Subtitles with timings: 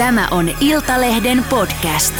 [0.00, 2.14] Tämä on Iltalehden podcast.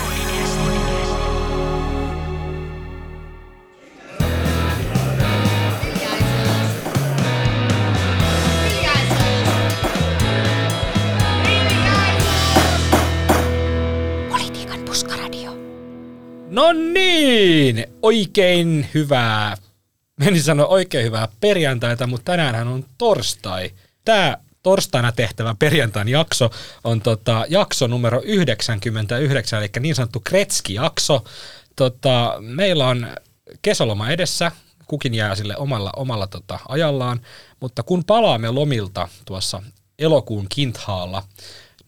[14.28, 15.52] Politiikan puskaradio.
[16.50, 19.56] No niin, oikein hyvää,
[20.18, 23.70] menisin sanoa oikein hyvää perjantaita, mutta tänäänhän on torstai.
[24.04, 26.50] Tämä torstaina tehtävä perjantain jakso
[26.84, 31.24] on tota, jakso numero 99, eli niin sanottu Kretski-jakso.
[31.76, 33.08] Tota, meillä on
[33.62, 34.52] kesäloma edessä,
[34.86, 37.20] kukin jää sille omalla, omalla tota, ajallaan,
[37.60, 39.62] mutta kun palaamme lomilta tuossa
[39.98, 41.22] elokuun kinthaalla,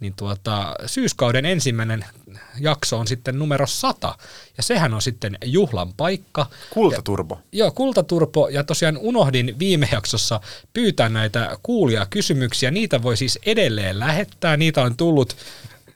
[0.00, 2.04] niin tuota, syyskauden ensimmäinen
[2.60, 4.18] jakso on sitten numero 100,
[4.56, 6.46] ja sehän on sitten juhlan paikka.
[6.70, 7.34] Kultaturbo.
[7.34, 10.40] Ja, joo, kultaturpo, ja tosiaan unohdin viime jaksossa
[10.72, 15.36] pyytää näitä kuulia kysymyksiä, niitä voi siis edelleen lähettää, niitä on tullut,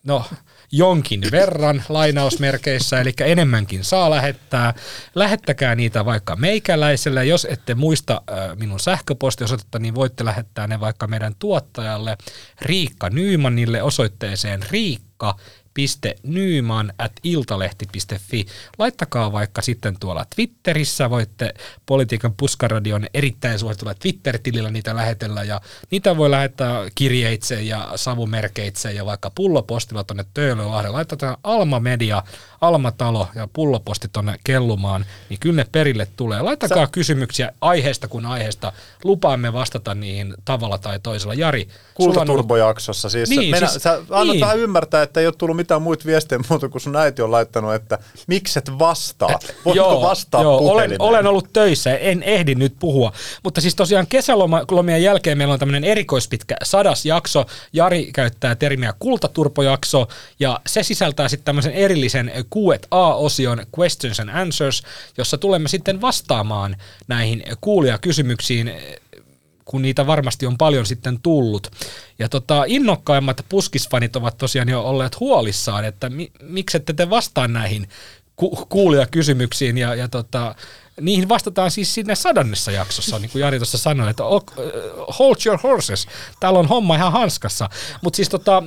[0.05, 0.25] no
[0.73, 4.75] jonkin verran lainausmerkeissä, eli enemmänkin saa lähettää.
[5.15, 7.25] Lähettäkää niitä vaikka meikäläiselle.
[7.25, 8.23] Jos ette muista
[8.61, 12.17] minun sähköpostiosoitetta, niin voitte lähettää ne vaikka meidän tuottajalle
[12.61, 15.37] Riikka Nyymanille osoitteeseen riikka
[16.23, 18.47] nyman at iltalehti.fi.
[18.79, 21.55] Laittakaa vaikka sitten tuolla Twitterissä, voitte
[21.87, 25.61] Politiikan puskaradion erittäin suositulla Twitter-tilillä niitä lähetellä ja
[25.91, 30.93] niitä voi lähettää kirjeitse ja savumerkeitse ja vaikka pullopostilla tuonne Töölölahden.
[30.93, 32.23] Laitetaan Alma Media,
[32.61, 36.43] Alma Talo ja pulloposti tuonne kellumaan, niin kyllä ne perille tulee.
[36.43, 36.93] Laittakaa Sä...
[36.93, 38.73] kysymyksiä aiheesta kuin aiheesta.
[39.05, 41.35] Lupaamme vastata niihin tavalla tai toisella.
[41.35, 43.11] Jari, Kultaturbojaksossa.
[43.11, 44.41] Siis, niin, mennä, siis, sä annat niin.
[44.41, 47.75] vähän ymmärtää, että ei ole tullut mitään muita viestejä muuta kuin sun äiti on laittanut,
[47.75, 49.29] että mikset vastaa?
[49.29, 53.13] Voitko joo, vastaa joo, olen, olen ollut töissä, en ehdi nyt puhua.
[53.43, 57.47] Mutta siis tosiaan kesälomien jälkeen meillä on tämmöinen erikoispitkä sadas jakso.
[57.73, 60.09] Jari käyttää termiä kultaturpojakso
[60.41, 64.83] ja se sisältää sitten tämmöisen erillisen Q&A-osion Questions and Answers,
[65.19, 66.77] jossa tulemme sitten vastaamaan
[67.09, 68.73] näihin kuulijakysymyksiin
[69.67, 71.71] kun niitä varmasti on paljon sitten tullut.
[72.19, 77.49] Ja tota, innokkaimmat puskisfanit ovat tosiaan jo olleet huolissaan, että mi- miksi ette te vastaa
[77.49, 77.89] näihin
[78.37, 80.55] ku- kuulijakysymyksiin ja, ja tota,
[81.01, 84.23] niihin vastataan siis siinä sadannessa jaksossa, niin kuin Jari tuossa sanoi, että
[85.19, 86.07] hold your horses,
[86.41, 87.69] täällä on homma ihan hanskassa.
[88.03, 88.63] Mutta siis tota,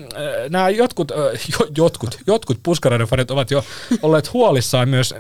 [0.50, 1.12] nämä jotkut,
[1.78, 3.66] jotkut, jotkut puskaraidonfanit ovat jo
[4.02, 5.16] olleet huolissaan myös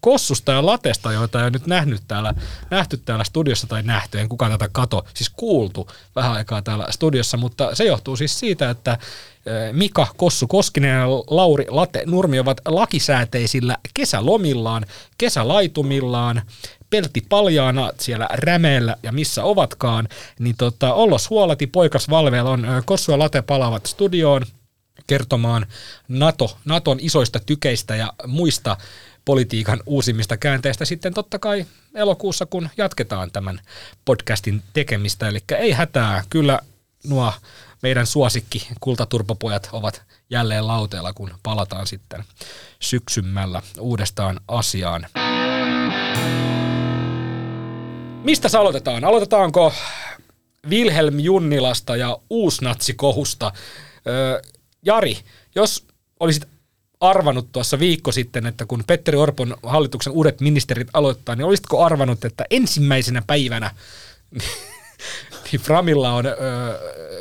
[0.00, 2.34] kossusta ja latesta, joita ei nyt nähnyt täällä,
[2.70, 7.36] nähty täällä studiossa tai nähty, en kukaan tätä kato, siis kuultu vähän aikaa täällä studiossa,
[7.36, 8.98] mutta se johtuu siis siitä, että
[9.72, 14.86] Mika Kossu Koskinen ja Lauri Late Nurmi ovat lakisääteisillä kesälomillaan,
[15.18, 16.42] kesälaitumillaan,
[16.90, 20.08] pelti paljaana siellä rämeellä ja missä ovatkaan,
[20.38, 24.42] niin tota, Ollos Huolati, poikas Valveella on Kossu ja Late palaavat studioon
[25.06, 25.66] kertomaan
[26.08, 28.76] NATO, Naton isoista tykeistä ja muista
[29.24, 33.60] politiikan uusimmista käänteistä sitten totta kai elokuussa, kun jatketaan tämän
[34.04, 35.28] podcastin tekemistä.
[35.28, 36.58] Eli ei hätää, kyllä
[37.08, 37.32] nuo
[37.82, 42.24] meidän suosikki kultaturpopojat ovat jälleen lauteella, kun palataan sitten
[42.80, 45.06] syksymällä uudestaan asiaan.
[48.24, 49.04] Mistä se aloitetaan?
[49.04, 49.72] Aloitetaanko
[50.68, 53.52] Wilhelm Junnilasta ja uusnatsikohusta?
[54.06, 54.42] Öö,
[54.82, 55.18] Jari,
[55.54, 55.86] jos
[56.20, 56.48] olisit
[57.00, 62.24] arvanut tuossa viikko sitten, että kun Petteri Orpon hallituksen uudet ministerit aloittaa, niin olisitko arvanut,
[62.24, 63.70] että ensimmäisenä päivänä
[65.58, 66.24] Framilla on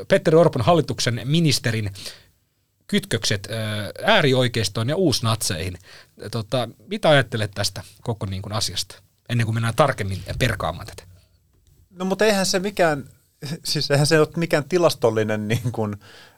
[0.08, 1.92] Petteri Orpon hallituksen ministerin
[2.92, 3.56] kytkökset ö,
[4.06, 5.78] äärioikeistoon ja uusnatseihin.
[6.32, 8.96] Tota, mitä ajattelet tästä koko niin kuin asiasta,
[9.30, 11.04] ennen kuin mennään tarkemmin perkaamaan tätä?
[11.90, 13.04] No mutta eihän se mikään,
[13.64, 15.96] siis eihän se ole mikään tilastollinen niin kuin,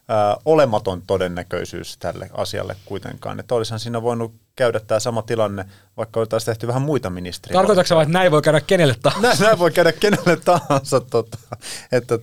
[0.09, 3.40] ö, olematon todennäköisyys tälle asialle kuitenkaan.
[3.40, 5.66] Että olisihan siinä voinut käydä tämä sama tilanne,
[5.97, 7.53] vaikka oltaisiin tehty vähän muita ministeriä.
[7.53, 9.28] Tarkoitatko että näin voi käydä kenelle tahansa?
[9.28, 11.38] Näin, näin voi käydä kenelle tahansa, tota,
[11.92, 12.19] että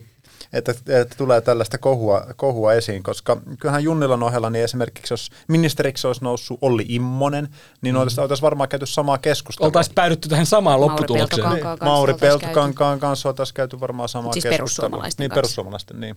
[0.53, 6.07] että, että tulee tällaista kohua, kohua esiin, koska kyllähän Junnilan ohella niin esimerkiksi jos ministeriksi
[6.07, 7.49] olisi noussut Olli Immonen,
[7.83, 8.01] niin mm.
[8.01, 9.67] oltaisiin varmaan käyty samaa keskustelua.
[9.67, 11.49] Oltaisiin päädytty tähän samaan lopputulokseen.
[11.83, 14.59] Mauri Peltokankaan kanssa, oltaisiin käyty varmaan samaa siis keskustelua.
[14.59, 15.41] perussuomalaisten niin, kanssa.
[15.41, 16.17] perussuomalaisten, niin.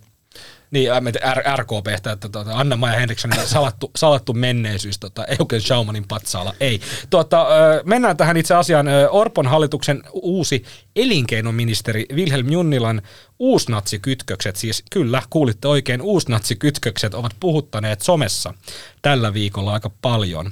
[0.72, 0.90] Niin,
[1.34, 6.82] R- RKPstä, että tuota, Anna-Maja Henrikssonin salattu, salattu menneisyys, tota, Eugen Schaumanin patsaalla, ei.
[7.10, 7.48] Tuota,
[7.84, 8.88] mennään tähän itse asiaan.
[9.10, 10.64] Orpon hallituksen uusi
[10.96, 13.02] elinkeinoministeri Wilhelm Junnilan
[13.40, 18.54] uusnatsikytkökset, siis kyllä, kuulitte oikein, uusnatsikytkökset ovat puhuttaneet somessa
[19.02, 20.52] tällä viikolla aika paljon.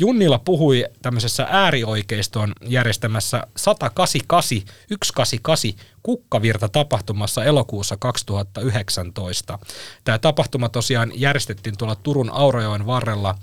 [0.00, 4.58] Junnila puhui tämmöisessä äärioikeiston järjestämässä 188,
[4.88, 9.58] 188 kukkavirta tapahtumassa elokuussa 2019.
[10.04, 13.34] Tämä tapahtuma tosiaan järjestettiin tuolla Turun Aurajoen varrella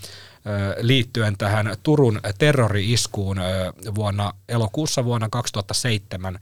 [0.82, 3.38] liittyen tähän Turun terrori-iskuun
[3.96, 6.40] vuonna, elokuussa vuonna 2007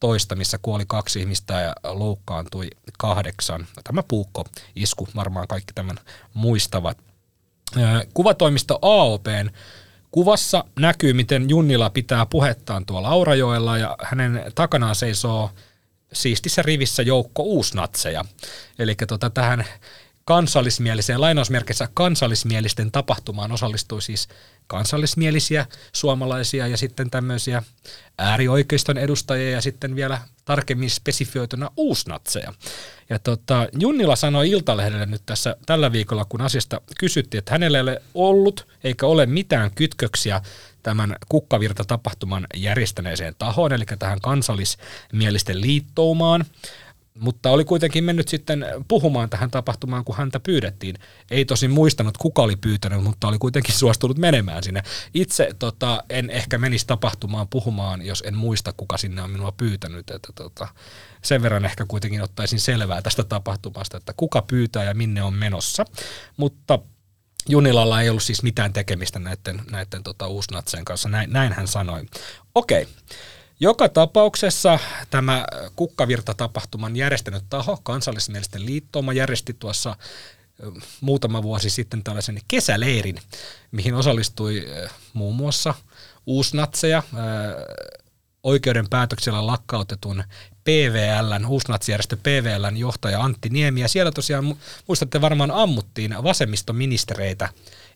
[0.00, 3.66] toista, missä kuoli kaksi ihmistä ja loukkaantui kahdeksan.
[3.84, 5.96] Tämä puukko-isku, varmaan kaikki tämän
[6.34, 6.98] muistavat.
[8.14, 9.50] Kuvatoimisto AOPn
[10.10, 15.50] kuvassa näkyy, miten Junnila pitää puhettaan tuolla Aurajoella ja hänen takanaan seisoo
[16.12, 18.24] siistissä rivissä joukko uusnatseja.
[18.78, 19.64] Eli tota, tähän
[20.24, 24.28] kansallismieliseen, lainausmerkissä kansallismielisten tapahtumaan osallistui siis
[24.66, 27.62] kansallismielisiä suomalaisia ja sitten tämmöisiä
[28.18, 32.52] äärioikeiston edustajia ja sitten vielä tarkemmin spesifioituna uusnatseja.
[33.08, 37.82] Ja tota, Junnila sanoi Iltalehdelle nyt tässä tällä viikolla, kun asiasta kysyttiin, että hänellä ei
[37.82, 40.40] ole ollut eikä ole mitään kytköksiä
[40.82, 46.44] tämän kukkavirta-tapahtuman järjestäneeseen tahoon, eli tähän kansallismielisten liittoumaan
[47.18, 50.96] mutta oli kuitenkin mennyt sitten puhumaan tähän tapahtumaan, kun häntä pyydettiin.
[51.30, 54.82] Ei tosin muistanut, kuka oli pyytänyt, mutta oli kuitenkin suostunut menemään sinne.
[55.14, 60.10] Itse tota, en ehkä menisi tapahtumaan puhumaan, jos en muista, kuka sinne on minua pyytänyt.
[60.10, 60.68] Että, tota,
[61.22, 65.84] sen verran ehkä kuitenkin ottaisin selvää tästä tapahtumasta, että kuka pyytää ja minne on menossa.
[66.36, 66.78] Mutta
[67.48, 72.06] Junilalla ei ollut siis mitään tekemistä näiden, näiden tota, uusnatsen kanssa, näin, näin hän sanoi.
[72.54, 72.82] Okei.
[72.82, 72.94] Okay.
[73.64, 74.78] Joka tapauksessa
[75.10, 75.46] tämä
[75.76, 79.96] kukkavirta-tapahtuman järjestänyt taho, kansallismielisten liittooma, järjesti tuossa
[81.00, 83.18] muutama vuosi sitten tällaisen kesäleirin,
[83.70, 84.66] mihin osallistui
[85.12, 85.74] muun muassa
[86.26, 87.02] uusnatseja,
[88.42, 90.24] oikeuden päätöksellä lakkautetun
[90.64, 94.56] PVLn, uusnatsijärjestö PVLn johtaja Antti Niemi, ja siellä tosiaan,
[94.88, 97.48] muistatte varmaan ammuttiin vasemmistoministereitä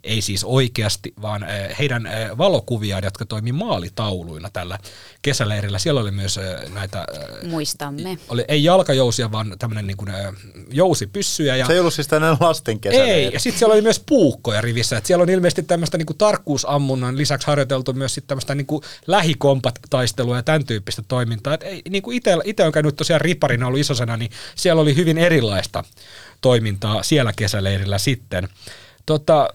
[0.04, 4.78] ei siis oikeasti, vaan eh, heidän eh, valokuviaan, jotka toimii maalitauluina tällä
[5.22, 5.78] kesäleirillä.
[5.78, 7.06] Siellä oli myös eh, näitä...
[7.48, 8.18] Muistamme.
[8.28, 10.12] Oli, ei jalkajousia, vaan tämmöinen niin kuin,
[10.70, 11.56] jousipyssyjä.
[11.56, 13.12] Ja, Se ei ollut siis tänään lasten kesäleiri.
[13.12, 14.96] Ei, ja sitten siellä oli myös puukkoja rivissä.
[14.98, 18.82] Et siellä on ilmeisesti tämmöistä niin kuin tarkkuusammunnan lisäksi harjoiteltu myös sitten tämmöistä niin kuin
[19.06, 21.54] lähikompat-taistelua ja tämän tyyppistä toimintaa.
[21.54, 25.18] Et ei, niin kuin itse on käynyt tosiaan riparina ollut isosena, niin siellä oli hyvin
[25.18, 25.84] erilaista
[26.40, 28.48] toimintaa siellä kesäleirillä sitten.
[29.06, 29.48] Tota,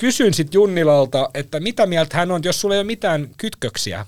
[0.00, 4.06] kysyin sitten Junnilalta, että mitä mieltä hän on, jos sulla ei ole mitään kytköksiä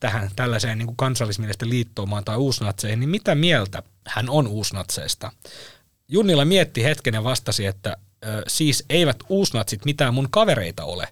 [0.00, 5.32] tähän tällaiseen niin kansallismielisten liittoumaan tai uusnatseihin, niin mitä mieltä hän on uusnatseista?
[6.08, 11.08] Junnila mietti hetken ja vastasi, että ö, siis eivät uusnatsit mitään mun kavereita ole.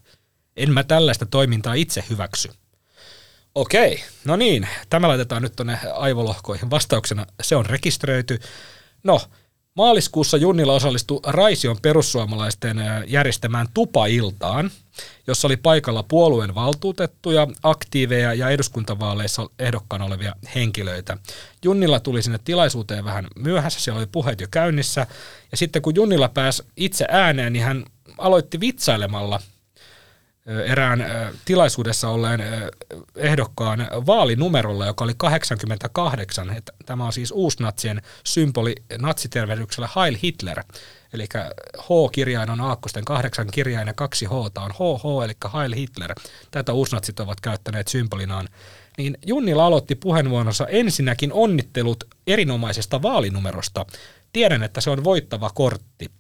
[0.57, 2.51] En mä tällaista toimintaa itse hyväksy.
[3.55, 7.27] Okei, no niin, tämä laitetaan nyt tuonne aivolohkoihin vastauksena.
[7.43, 8.41] Se on rekisteröity.
[9.03, 9.21] No,
[9.77, 12.77] Maaliskuussa Junnila osallistui Raision perussuomalaisten
[13.07, 14.71] järjestämään tupailtaan,
[15.27, 21.17] jossa oli paikalla puolueen valtuutettuja, aktiiveja ja eduskuntavaaleissa ehdokkaana olevia henkilöitä.
[21.65, 25.07] Junnila tuli sinne tilaisuuteen vähän myöhässä, siellä oli puheet jo käynnissä,
[25.51, 27.85] ja sitten kun Junnila pääsi itse ääneen, niin hän
[28.19, 29.41] aloitti vitsailemalla–
[30.47, 31.07] erään
[31.45, 32.41] tilaisuudessa olleen
[33.17, 36.51] ehdokkaan vaalinumerolla, joka oli 88.
[36.57, 40.65] Että tämä on siis uusnatsien symboli natsitervehdyksellä Heil Hitler.
[41.13, 41.27] Eli
[41.79, 46.15] H-kirjain on aakkosten kahdeksan kirjain ja kaksi H on HH, eli Heil Hitler.
[46.51, 48.49] Tätä uusnatsit ovat käyttäneet symbolinaan.
[48.99, 53.87] Niin Junnila aloitti puheenvuoronsa ensinnäkin onnittelut erinomaisesta vaalinumerosta.
[54.33, 56.11] Tiedän, että se on voittava kortti.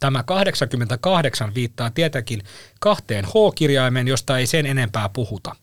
[0.00, 2.42] Tämä 88 viittaa tietenkin
[2.80, 5.56] kahteen H-kirjaimeen, josta ei sen enempää puhuta.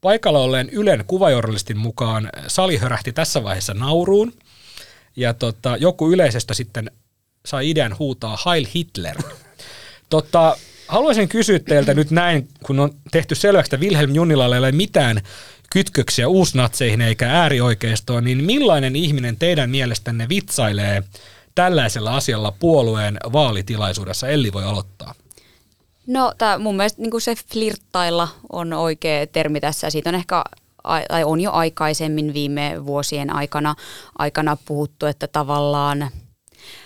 [0.00, 4.32] Paikalla olleen Ylen kuvajournalistin mukaan sali hörähti tässä vaiheessa nauruun,
[5.16, 6.90] ja tota, joku yleisestä sitten
[7.46, 9.16] sai idean huutaa Heil Hitler.
[10.10, 10.56] Tota,
[10.88, 15.20] haluaisin kysyä teiltä nyt näin, kun on tehty selväksi, että Wilhelm Junnilalla ei ole mitään
[15.70, 21.02] kytköksiä uusnatseihin eikä äärioikeistoon, niin millainen ihminen teidän mielestänne vitsailee–
[21.58, 24.28] tällaisella asialla puolueen vaalitilaisuudessa?
[24.28, 25.14] Elli voi aloittaa.
[26.06, 29.90] No tää, mun mielestä niin se flirttailla on oikea termi tässä.
[29.90, 30.44] Siitä on ehkä
[31.08, 33.74] tai on jo aikaisemmin viime vuosien aikana,
[34.18, 36.10] aikana puhuttu, että tavallaan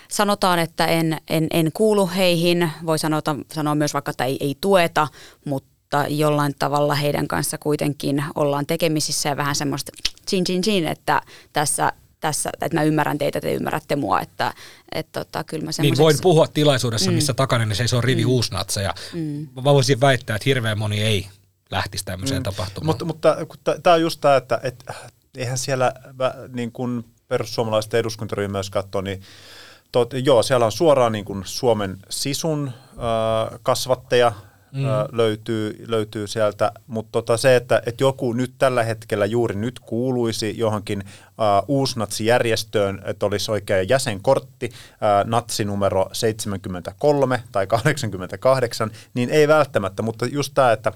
[0.09, 4.57] sanotaan, että en, en, en kuulu heihin, voi sanota, sanoa myös vaikka, että ei, ei
[4.61, 5.09] tueta,
[5.45, 9.93] mutta jollain tavalla heidän kanssa kuitenkin ollaan tekemisissä ja vähän semmoista
[10.29, 14.55] chin chin chin, että tässä tässä, että mä ymmärrän teitä, te ymmärrätte mua, että
[14.93, 17.15] et, tota, kyllä mä Niin voin puhua tilaisuudessa, mm.
[17.15, 18.31] missä takana niin seisoo rivi mm.
[18.31, 18.95] uusnatseja.
[19.13, 19.49] Mm.
[19.57, 21.29] Mä voisin väittää, että hirveän moni ei
[21.71, 22.45] lähtisi tämmöiseen mm.
[22.45, 22.87] tapahtumaan.
[22.87, 23.37] Mutta, mutta
[23.83, 24.85] tämä on just tämä, että et,
[25.37, 25.93] eihän siellä
[26.49, 29.23] niin kuin perussuomalaisten eduskuntaryhmä, jos katsoo, niin
[29.93, 34.33] tot, joo, siellä on suoraan niin kuin Suomen sisun äh, kasvatteja,
[34.73, 34.83] mm.
[35.13, 40.59] löytyy, löytyy sieltä, mutta tota se, että, että joku nyt tällä hetkellä juuri nyt kuuluisi
[40.59, 50.03] johonkin uh, uusnatsijärjestöön, että olisi oikea jäsenkortti, uh, natsinumero 73 tai 88, niin ei välttämättä,
[50.03, 50.93] mutta just tämä, että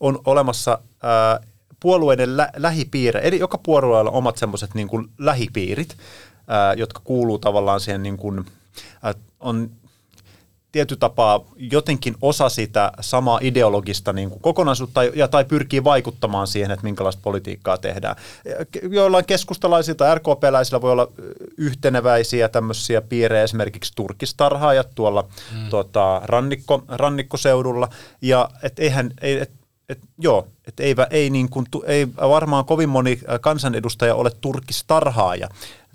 [0.00, 1.46] on olemassa uh,
[1.80, 7.80] puolueiden lä- lähipiirre, eli joka puolueella on omat semmoiset niin lähipiirit, uh, jotka kuuluu tavallaan
[7.80, 8.46] siihen niin kuin,
[9.40, 9.70] on
[10.72, 16.70] tietty tapaa jotenkin osa sitä samaa ideologista niin kuin kokonaisuutta ja, tai pyrkii vaikuttamaan siihen,
[16.70, 18.16] että minkälaista politiikkaa tehdään.
[18.90, 21.08] Joillain keskustalaisilta, RKP-läisillä voi olla
[21.56, 25.70] yhteneväisiä tämmöisiä piirejä, esimerkiksi turkistarhaajat tuolla mm.
[25.70, 27.88] tuota, rannikko, rannikkoseudulla.
[28.22, 29.50] Ja et eihän, ei, et,
[29.88, 35.48] et, joo, et ei, ei, niin kuin, ei varmaan kovin moni kansanedustaja ole turkistarhaaja,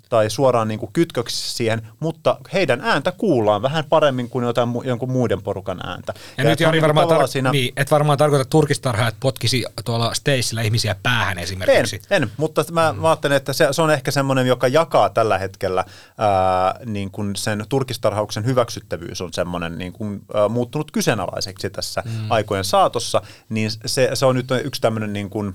[0.08, 5.12] tai suoraan niin kuin kytköksissä siihen, mutta heidän ääntä kuullaan vähän paremmin kuin jotain jonkun
[5.12, 6.14] muiden porukan ääntä.
[6.36, 7.50] Ja, ja nyt Jari varmaan, tar- siinä...
[7.50, 12.00] niin, et varmaan tarkoita turkistarhaa, että potkisi tuolla Stacella ihmisiä päähän esimerkiksi.
[12.10, 13.00] En, en mutta mä, mm.
[13.00, 15.84] mä ajattelen, että se, se on ehkä semmoinen, joka jakaa tällä hetkellä
[16.18, 22.30] ää, niin kuin sen turkistarhauksen hyväksyttävyys on semmoinen niin kuin, ää, muuttunut kyseenalaiseksi tässä mm.
[22.30, 25.54] aikojen saatossa, niin se, se on nyt yksi tämmöinen niin kuin,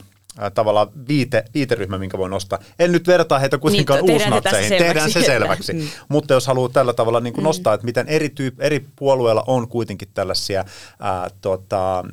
[0.53, 2.59] tavallaan viite, viiteryhmä, minkä voi nostaa.
[2.79, 5.73] En nyt vertaa heitä kuitenkaan niin, uusnatseihin, tehdään se selväksi.
[5.73, 5.87] Mm.
[6.09, 7.47] Mutta jos haluaa tällä tavalla niin kuin mm.
[7.47, 10.65] nostaa, että miten eri, tyyp, eri puolueilla on kuitenkin tällaisia
[10.99, 12.03] ää, tota,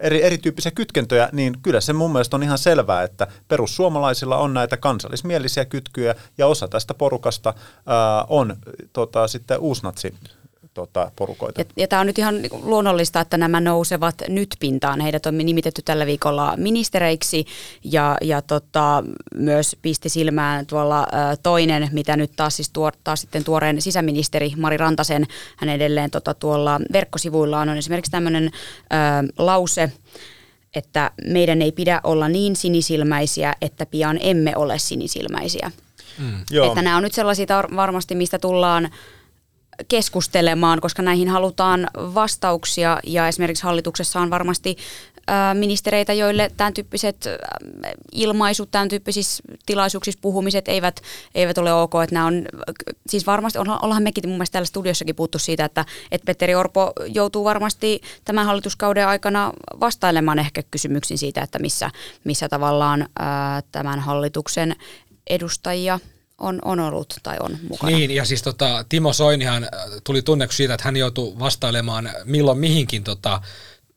[0.00, 4.76] eri, erityyppisiä kytkentöjä, niin kyllä se mun mielestä on ihan selvää, että perussuomalaisilla on näitä
[4.76, 7.54] kansallismielisiä kytkyjä ja osa tästä porukasta
[7.86, 8.56] ää, on
[8.92, 10.14] tota, sitten uusnatsi
[10.76, 11.60] tota, porukoita.
[11.60, 15.00] Ja, ja tämä on nyt ihan luonnollista, että nämä nousevat nyt pintaan.
[15.00, 17.46] Heidät on nimitetty tällä viikolla ministereiksi
[17.84, 19.04] ja, ja tota,
[19.34, 24.52] myös pisti silmään tuolla ä, toinen, mitä nyt taas, siis tuo, taas sitten tuoreen sisäministeri
[24.56, 28.50] Mari Rantasen, hän edelleen tota, tuolla verkkosivuillaan on esimerkiksi tämmöinen
[29.38, 29.92] lause,
[30.74, 35.70] että meidän ei pidä olla niin sinisilmäisiä, että pian emme ole sinisilmäisiä.
[36.18, 36.40] Mm.
[36.66, 38.90] Että nämä on nyt sellaisia varmasti, mistä tullaan
[39.88, 44.76] keskustelemaan, koska näihin halutaan vastauksia ja esimerkiksi hallituksessa on varmasti
[45.54, 47.28] ministereitä, joille tämän tyyppiset
[48.12, 51.00] ilmaisut, tämän tyyppisissä tilaisuuksissa puhumiset eivät,
[51.34, 51.92] eivät ole ok.
[52.02, 52.46] Että nämä on,
[53.08, 57.44] siis varmasti, ollaan mekin mun mielestä täällä studiossakin puhuttu siitä, että, että Petteri Orpo joutuu
[57.44, 61.90] varmasti tämän hallituskauden aikana vastailemaan ehkä kysymyksiin siitä, että missä,
[62.24, 64.76] missä tavallaan ää, tämän hallituksen
[65.30, 66.00] edustajia
[66.38, 67.96] on, on ollut tai on mukana.
[67.96, 69.70] Niin, ja siis tota, Timo Soinihan äh,
[70.04, 73.40] tuli tunneksi siitä, että hän joutui vastailemaan milloin mihinkin tota,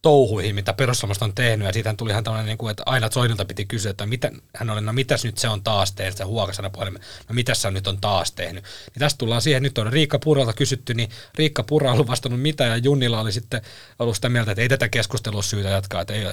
[0.01, 3.45] touhuihin, mitä perussuomalaiset on tehnyt, ja siitä tuli hän tämmöinen, niin kuin, että aina Soinilta
[3.45, 6.69] piti kysyä, että mitä, hän oli, no mitäs nyt se on taas tehnyt, se huokasana
[6.69, 8.63] puhelimen, no mitäs se nyt on taas tehnyt.
[8.63, 12.63] Niin tästä tullaan siihen, nyt on Riikka Puralta kysytty, niin Riikka Pura on vastannut mitä,
[12.63, 13.61] ja Junnilla oli sitten
[13.99, 16.25] ollut sitä mieltä, että ei tätä keskustelua syytä jatkaa, että ei,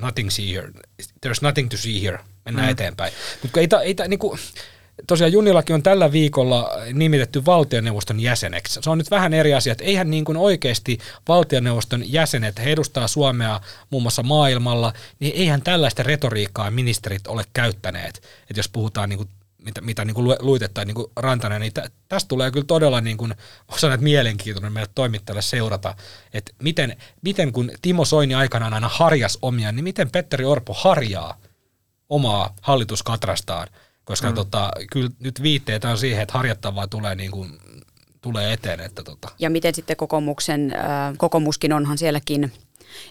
[0.00, 0.72] nothing see here,
[1.26, 2.72] there's nothing to see here, mennään mm.
[2.72, 3.12] eteenpäin.
[3.42, 4.38] Mutta ei, ei, ei niin kuin,
[5.06, 8.80] tosiaan Junilakin on tällä viikolla nimitetty valtioneuvoston jäseneksi.
[8.82, 13.08] Se on nyt vähän eri asia, että eihän niin kuin oikeasti valtioneuvoston jäsenet, he edustaa
[13.08, 18.16] Suomea muun muassa maailmalla, niin eihän tällaista retoriikkaa ministerit ole käyttäneet.
[18.50, 19.28] Että jos puhutaan niin kuin
[19.64, 20.38] mitä, mitä niin kuin
[20.84, 23.34] niin kuin Rantanen, niin tä, tästä tulee kyllä todella niin kuin,
[23.68, 25.94] osa näitä mielenkiintoinen meille toimittajalle seurata,
[26.32, 31.38] että miten, miten kun Timo Soini aikanaan aina harjas omia, niin miten Petteri Orpo harjaa
[32.08, 33.68] omaa hallituskatrastaan
[34.08, 34.34] koska mm.
[34.34, 37.58] tota, kyllä nyt viitteitä on siihen, että harjattavaa tulee niin kuin,
[38.20, 38.80] tulee eteen.
[38.80, 39.28] Että tota.
[39.38, 42.52] Ja miten sitten kokoomuksen, äh, kokoomuskin onhan sielläkin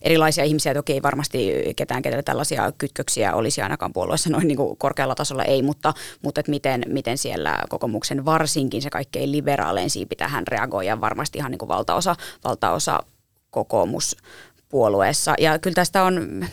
[0.02, 4.78] erilaisia ihmisiä, toki ei varmasti ketään, kenellä tällaisia kytköksiä olisi ainakaan puolueessa noin niin kuin
[4.78, 10.16] korkealla tasolla, ei, mutta, mutta että miten, miten siellä kokoomuksen varsinkin se kaikkein liberaalein siipi
[10.16, 13.00] tähän reagoi ja varmasti ihan niin kuin valtaosa, valtaosa
[13.50, 14.16] kokoomus
[14.70, 15.34] puolueessa.
[15.40, 16.46] Ja kyllä tästä on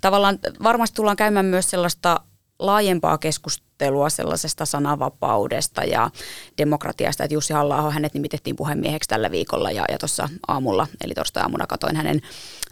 [0.00, 2.20] tavallaan, varmasti tullaan käymään myös sellaista
[2.60, 6.10] laajempaa keskustelua sellaisesta sananvapaudesta ja
[6.58, 11.66] demokratiasta, että Jussi halla hänet nimitettiin puhemieheksi tällä viikolla ja, ja tuossa aamulla, eli torstai-aamuna
[11.66, 12.20] katoin hänen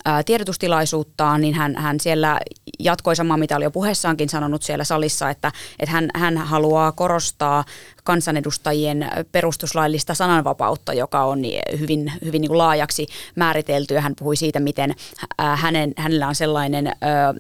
[0.05, 2.41] ää, tiedotustilaisuuttaan, niin hän, hän siellä
[2.79, 7.65] jatkoi samaa, mitä oli jo puheessaankin sanonut siellä salissa, että, että hän, hän haluaa korostaa
[8.05, 11.41] kansanedustajien perustuslaillista sananvapautta, joka on
[11.79, 14.95] hyvin, hyvin niin kuin laajaksi määritelty, ja hän puhui siitä, miten
[15.57, 16.87] hänen, hänellä on sellainen...
[17.01, 17.35] Ää,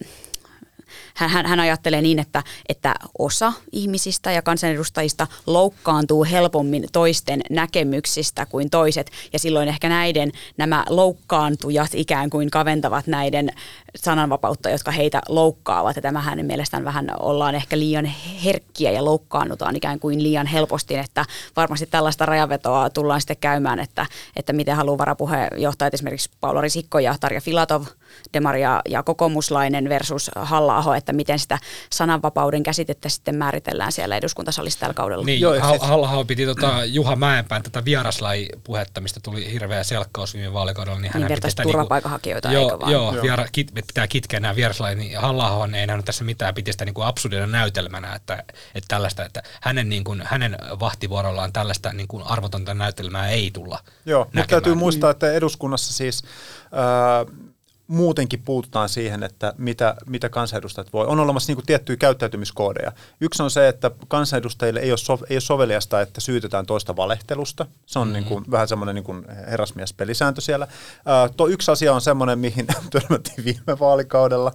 [1.18, 8.46] hän, hän, hän ajattelee niin, että, että osa ihmisistä ja kansanedustajista loukkaantuu helpommin toisten näkemyksistä
[8.46, 9.10] kuin toiset.
[9.32, 13.50] Ja silloin ehkä näiden nämä loukkaantujat ikään kuin kaventavat näiden
[13.96, 15.96] sananvapautta, jotka heitä loukkaavat.
[15.96, 18.04] Ja tämä hänen mielestään vähän ollaan ehkä liian
[18.44, 21.24] herkkiä ja loukkaannutaan ikään kuin liian helposti, että
[21.56, 24.06] varmasti tällaista rajavetoa tullaan sitten käymään, että,
[24.36, 27.84] että miten haluaa varapuheenjohtajat esimerkiksi Paula Risikko ja Tarja Filatov,
[28.34, 31.58] Demaria ja kokoomuslainen versus halla että miten sitä
[31.90, 35.24] sananvapauden käsitettä sitten määritellään siellä eduskuntasalissa tällä kaudella.
[35.24, 35.82] Niin, Joo, siis...
[35.82, 41.00] halla piti tota Juha Mäenpään tätä vieraslaji-puhetta, mistä tuli hirveä selkkaus viime vaalikaudella.
[41.00, 42.92] Niin, niin vertaisi niinku- turvapaikanhakijoita, niinku, eikö vaan?
[42.92, 43.22] Joo, joo.
[43.22, 46.94] Viera, kit, pitää kitkeä nämä vieraslajit, niin halla ei nähnyt tässä mitään, piti sitä niin
[46.94, 52.22] kuin absurdina näytelmänä, että, että tällaista, että hänen, niin kuin, hänen vahtivuorollaan tällaista niin kuin
[52.22, 56.22] arvotonta näytelmää ei tulla Joo, mutta täytyy muistaa, että eduskunnassa siis
[56.62, 57.47] äh,
[57.88, 61.06] muutenkin puututaan siihen, että mitä, mitä kansanedustajat voi.
[61.06, 62.92] On olemassa niin tiettyjä käyttäytymiskoodeja.
[63.20, 67.66] Yksi on se, että kansanedustajille ei ole, so, ei ole soveliasta, että syytetään toista valehtelusta.
[67.86, 68.14] Se on mm-hmm.
[68.14, 70.66] niin kuin, vähän semmoinen niin kuin herrasmies-pelisääntö siellä.
[70.66, 74.52] Uh, to, yksi asia on semmoinen, mihin törmättiin viime vaalikaudella.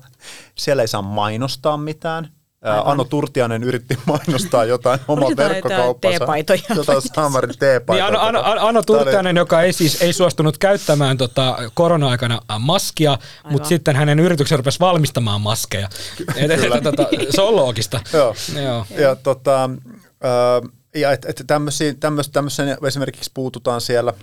[0.56, 2.30] Siellä ei saa mainostaa mitään
[2.64, 2.88] Aivan.
[2.88, 6.26] Anno Turtianen yritti mainostaa jotain omaa verkkokauppansa.
[6.76, 8.10] Jotain Samarin teepaitoja.
[8.10, 13.18] Niin Anno, Anno, Anno Turtianen, joka ei siis ei suostunut käyttämään tota korona-aikana maskia,
[13.50, 15.90] mutta sitten hänen yrityksen rupesi valmistamaan maskeja.
[16.36, 18.00] Et, et, tota, se on loogista.
[18.14, 18.36] Joo.
[18.64, 18.86] Joo.
[18.98, 21.44] Ja tota, äh, ja että et
[22.88, 24.14] esimerkiksi puututaan siellä,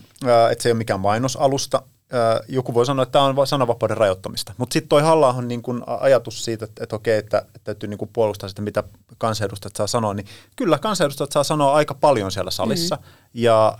[0.50, 1.82] että se ei ole mikään mainosalusta,
[2.48, 4.54] joku voi sanoa, että tämä on sananvapauden rajoittamista.
[4.56, 7.88] Mutta sitten toi halla on niin kun ajatus siitä, että, että okei, että, että täytyy
[7.88, 8.84] niin puolustaa sitä, mitä
[9.18, 10.26] kansanedustajat saa sanoa, niin
[10.56, 12.96] kyllä kansanedustajat saa sanoa aika paljon siellä salissa.
[12.96, 13.02] Mm.
[13.34, 13.78] Ja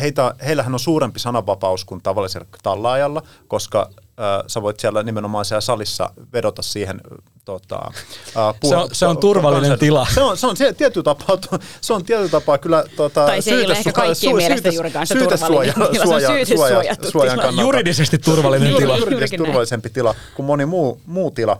[0.00, 3.90] heitä, heillähän on suurempi sananvapaus kuin tavallisella tallaajalla, koska
[4.20, 7.00] äh, sä voit siellä nimenomaan siellä salissa vedota siihen
[7.44, 10.06] tota, uh, puh- se, on, se on turvallinen kansan, tila.
[10.14, 11.38] Se on, se on se, tietty tapa,
[11.80, 15.06] se on tietty tapa kyllä tota, tai se ei ole ehkä kaikkien su, mielestä juurikaan
[15.06, 16.04] se turvallinen tila.
[16.04, 17.62] Suoja, se on suoja, suojan kannalta.
[17.62, 18.96] Juridisesti turvallinen tila.
[18.96, 21.58] Juridisesti turvallisempi tila kuin moni muu, muu tila.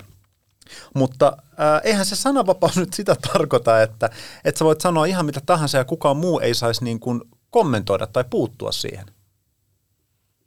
[0.95, 4.11] Mutta äh, eihän se sananvapaus nyt sitä tarkoita, että,
[4.45, 7.21] että sä voit sanoa ihan mitä tahansa ja kukaan muu ei saisi niin kuin
[7.51, 9.07] kommentoida tai puuttua siihen.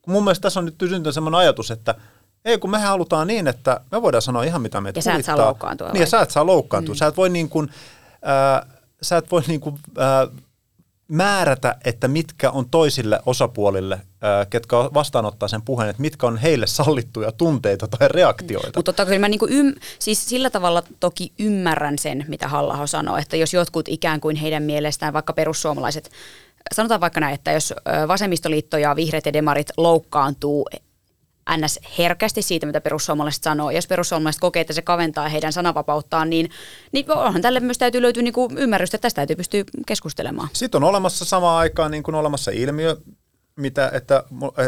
[0.07, 1.95] Mun mielestä tässä on nyt syntynyt sellainen ajatus, että
[2.45, 5.25] ei, kun mehän halutaan niin, että me voidaan sanoa ihan mitä meitä Ja sä et
[5.25, 5.91] saa loukkaantua.
[5.91, 6.95] Niin, ja sä et saa loukkaantua.
[6.95, 6.97] Mm.
[6.97, 7.69] Sä et voi niin kuin,
[8.11, 8.69] äh,
[9.01, 10.43] sä et voi niin kuin, äh,
[11.07, 16.67] määrätä, että mitkä on toisille osapuolille, äh, ketkä vastaanottaa sen puheen, että mitkä on heille
[16.67, 18.67] sallittuja tunteita tai reaktioita.
[18.67, 23.17] Mutta totta kai mä niinku ym, siis sillä tavalla toki ymmärrän sen, mitä Hallaho sanoo,
[23.17, 26.11] että jos jotkut ikään kuin heidän mielestään, vaikka perussuomalaiset,
[26.75, 27.73] sanotaan vaikka näin, että jos
[28.07, 30.69] vasemmistoliitto ja vihreät ja demarit loukkaantuu
[31.57, 31.79] ns.
[31.97, 33.71] herkästi siitä, mitä perussuomalaiset sanoo.
[33.71, 36.49] Jos perussuomalaiset kokee, että se kaventaa heidän sananvapauttaan, niin,
[36.91, 40.49] niin onhan tälle myös täytyy löytyä niin kuin ymmärrystä, että tästä täytyy pystyä keskustelemaan.
[40.53, 42.97] Sitten on olemassa samaan aikaan niin kuin olemassa ilmiö,
[43.55, 44.23] mitä, että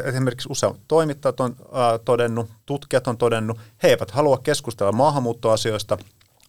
[0.06, 5.98] esimerkiksi useat toimittajat on äh, todennut, tutkijat on todennut, he eivät halua keskustella maahanmuuttoasioista,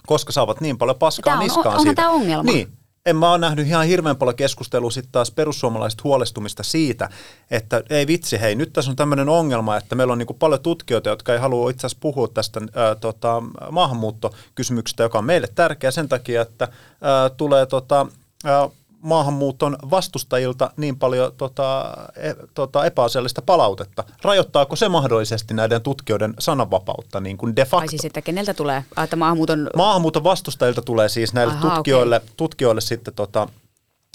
[0.07, 1.95] koska saavat niin paljon paskaa on, niskaan on, siitä.
[1.95, 2.43] Tämä ongelma.
[2.43, 2.69] Niin,
[3.07, 7.09] en mä ole nähnyt ihan hirveän paljon keskustelua sitten taas perussuomalaiset huolestumista siitä,
[7.51, 11.09] että ei vitsi, hei, nyt tässä on tämmöinen ongelma, että meillä on niin paljon tutkijoita,
[11.09, 16.09] jotka ei halua itse asiassa puhua tästä ää, tota, maahanmuuttokysymyksestä, joka on meille tärkeä sen
[16.09, 16.69] takia, että
[17.01, 18.07] ää, tulee tota,
[18.45, 18.69] ää,
[19.03, 24.05] maahanmuuton vastustajilta niin paljon tota, e, tota, epäasiallista palautetta.
[24.23, 27.85] Rajoittaako se mahdollisesti näiden tutkijoiden sananvapautta niin kuin de facto?
[27.85, 28.85] Ai siis, että keneltä tulee?
[29.05, 29.71] Että maahanmuuton...
[29.77, 32.29] Maahanmuuton vastustajilta tulee siis näille Aha, tutkijoille, okay.
[32.37, 33.49] tutkijoille sitten tota,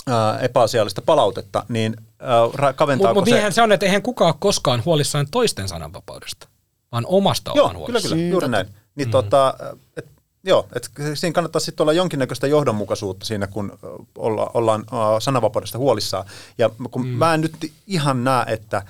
[0.07, 3.51] ää, epäasiallista palautetta, niin ää, kaventaako Mutta mut se...
[3.51, 6.47] se on, että eihän kukaan koskaan huolissaan toisten sananvapaudesta,
[6.91, 8.67] vaan omasta Joo, kyllä, kyllä, juuri näin.
[8.95, 9.11] Niin, mm.
[9.11, 9.53] tota,
[9.97, 10.14] et
[10.45, 13.79] Joo, että siinä kannattaa sitten olla jonkinnäköistä johdonmukaisuutta siinä, kun
[14.17, 14.85] olla, ollaan
[15.19, 16.25] sananvapaudesta huolissaan.
[16.57, 17.07] Ja kun mm.
[17.07, 18.83] mä en nyt ihan näe, että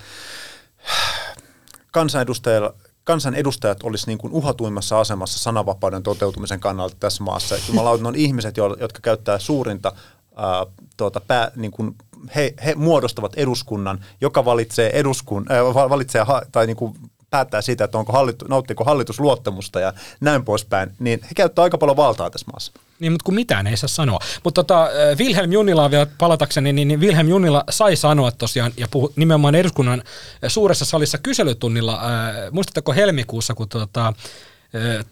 [1.92, 7.56] kansanedustajilla kansanedustajat olisi niin kuin uhatuimmassa asemassa sananvapauden toteutumisen kannalta tässä maassa.
[7.68, 9.94] Jumalauta on ihmiset, jotka käyttää suurinta
[10.36, 10.66] ää,
[10.98, 11.96] tuota, pää, niin kuin
[12.36, 16.96] he, he muodostavat eduskunnan, joka valitsee, eduskun, äh, valitsee ha, tai niin kuin
[17.36, 21.78] päättää siitä, että onko hallitu, nauttiiko hallitus luottamusta ja näin poispäin, niin he käyttävät aika
[21.78, 22.72] paljon valtaa tässä maassa.
[23.00, 24.20] Niin, mutta kun mitään ei saa sanoa.
[24.44, 29.14] Mutta tota, Wilhelm Junnila vielä palatakseni, niin, niin Wilhelm Junnila sai sanoa tosiaan, ja puhu
[29.16, 30.04] nimenomaan eduskunnan
[30.48, 35.06] suuressa salissa kyselytunnilla, äh, muistatteko helmikuussa, kun tota, äh,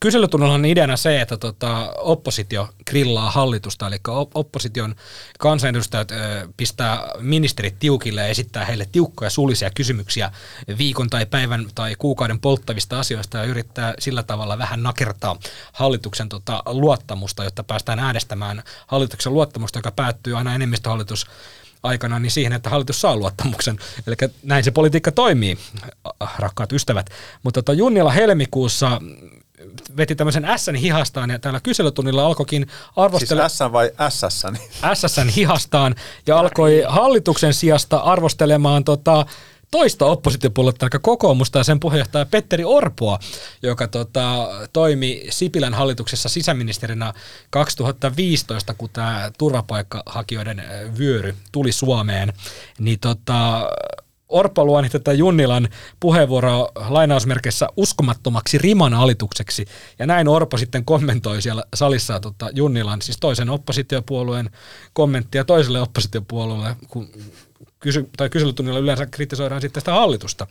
[0.00, 3.96] kyselytunnilla on ideana se, että tota, oppositio grillaa hallitusta, eli
[4.34, 4.94] opposition
[5.38, 10.30] kansanedustajat ö, pistää ministerit tiukille ja esittää heille tiukkoja suullisia kysymyksiä
[10.78, 15.36] viikon tai päivän tai kuukauden polttavista asioista ja yrittää sillä tavalla vähän nakertaa
[15.72, 21.26] hallituksen tota, luottamusta, jotta päästään äänestämään hallituksen luottamusta, joka päättyy aina enemmistöhallitus
[21.82, 23.78] aikana niin siihen, että hallitus saa luottamuksen.
[24.06, 25.58] Eli näin se politiikka toimii,
[26.38, 27.10] rakkaat ystävät.
[27.42, 29.00] Mutta tota Junnila helmikuussa
[29.96, 32.66] veti tämmöisen Sn hihastaan ja täällä kyselytunnilla alkoikin
[32.96, 33.48] arvostella...
[33.48, 34.46] Siis S vai SS?
[35.06, 35.94] SSn hihastaan
[36.26, 39.26] ja alkoi hallituksen sijasta arvostelemaan tota,
[39.70, 43.18] toista oppositiopuoletta, eli kokoomusta ja sen puheenjohtaja Petteri Orpoa,
[43.62, 47.12] joka tota, toimi Sipilän hallituksessa sisäministerinä
[47.50, 50.62] 2015, kun tämä turvapaikkahakijoiden
[50.98, 52.32] vyöry tuli Suomeen,
[52.78, 53.70] niin tota,
[54.28, 55.68] Orpo luoni tätä Junnilan
[56.00, 59.66] puheenvuoroa lainausmerkeissä uskomattomaksi riman alitukseksi.
[59.98, 64.50] Ja näin Orpo sitten kommentoi siellä salissa tota Junnilan, siis toisen oppositiopuolueen
[64.92, 67.08] kommenttia toiselle oppositiopuolueelle, kun
[67.80, 70.46] kysy- tai kyselytunnilla yleensä kritisoidaan sitten sitä hallitusta.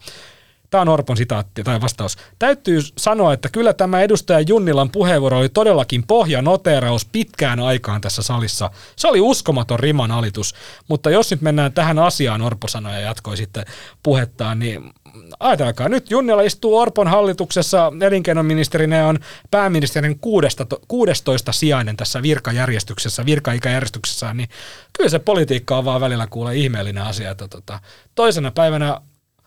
[0.70, 2.18] Tämä on Orpon sitaatti tai vastaus.
[2.40, 8.72] Täytyy sanoa, että kyllä tämä edustaja Junnilan puheenvuoro oli todellakin pohjanoteraus pitkään aikaan tässä salissa.
[8.96, 10.56] Se oli uskomaton riman alitus.
[10.88, 13.66] Mutta jos nyt mennään tähän asiaan, Orpo sanoi ja jatkoi sitten
[14.04, 14.94] puhettaan, niin
[15.40, 19.20] ajatelkaa, nyt Junnila istuu Orpon hallituksessa elinkeinoministerinä ja on
[19.52, 20.20] pääministerin
[20.88, 24.50] 16 sijainen tässä virkajärjestyksessä, virkaikäjärjestyksessä, niin
[24.98, 27.80] kyllä se politiikka on vaan välillä kuule ihmeellinen asia, että tota,
[28.16, 29.02] toisena päivänä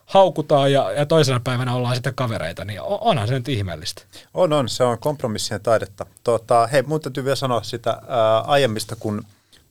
[0.09, 4.03] haukutaan ja, ja toisena päivänä ollaan sitten kavereita, niin onhan se nyt ihmeellistä.
[4.35, 4.69] On, on.
[4.69, 6.07] Se on kompromissien taidetta.
[6.25, 9.23] Tota, hei, mun täytyy vielä sanoa sitä ää, aiemmista, kun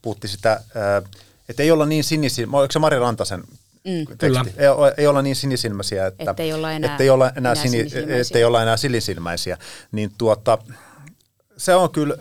[0.01, 1.01] puhuttiin sitä, ää,
[1.49, 2.59] että ei olla niin sinisilmäisiä.
[2.59, 3.43] Oliko se Mari Rantasen
[3.87, 4.17] Mm.
[4.17, 4.45] Kyllä.
[4.57, 7.85] Ei, ei olla niin sinisilmäisiä, että, ettei olla enää, ettei olla enää, enää, sini,
[8.21, 9.57] ettei olla enää sinisilmäisiä.
[9.91, 10.57] Niin tuota,
[11.57, 12.17] se on kyllä,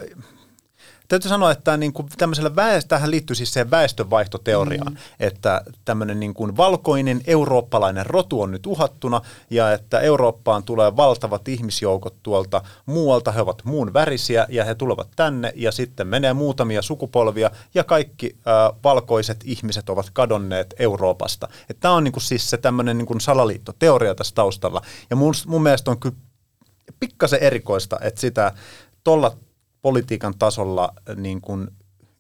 [1.09, 4.99] Täytyy sanoa, että niin kuin tämmöisellä väestö, tähän liittyy siis se väestönvaihtoteoriaan, mm.
[5.21, 11.49] että tämmöinen niin kuin valkoinen eurooppalainen rotu on nyt uhattuna ja että Eurooppaan tulee valtavat
[11.49, 16.83] ihmisjoukot tuolta muualta, he ovat muun värisiä ja he tulevat tänne ja sitten menee muutamia
[16.83, 21.49] sukupolvia ja kaikki äh, valkoiset ihmiset ovat kadonneet Euroopasta.
[21.81, 25.63] Tämä on niin kuin siis se tämmöinen niin kuin salaliittoteoria tässä taustalla ja mun, mun
[25.63, 26.17] mielestä on kyllä
[27.01, 28.53] pikkasen erikoista, että sitä
[29.05, 29.37] tuolla
[29.87, 31.69] politiikan tasolla äh, niin kuin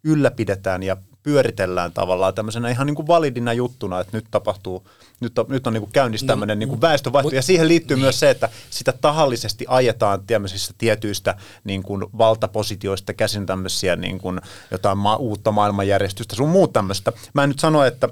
[0.05, 4.88] ylläpidetään ja pyöritellään tavallaan tämmöisenä ihan niin kuin validina juttuna, että nyt tapahtuu,
[5.20, 7.35] nyt on, nyt on niin kuin käynnissä niin, tämmöinen niin kuin väestövaihto.
[7.35, 8.02] Ja siihen liittyy niin.
[8.02, 14.40] myös se, että sitä tahallisesti ajetaan tämmöisistä tietyistä niin kuin valtapositioista käsin tämmöisiä niin kuin
[14.70, 17.12] jotain ma- uutta maailmanjärjestystä, sun muut tämmöistä.
[17.35, 18.09] Mä en nyt sano, että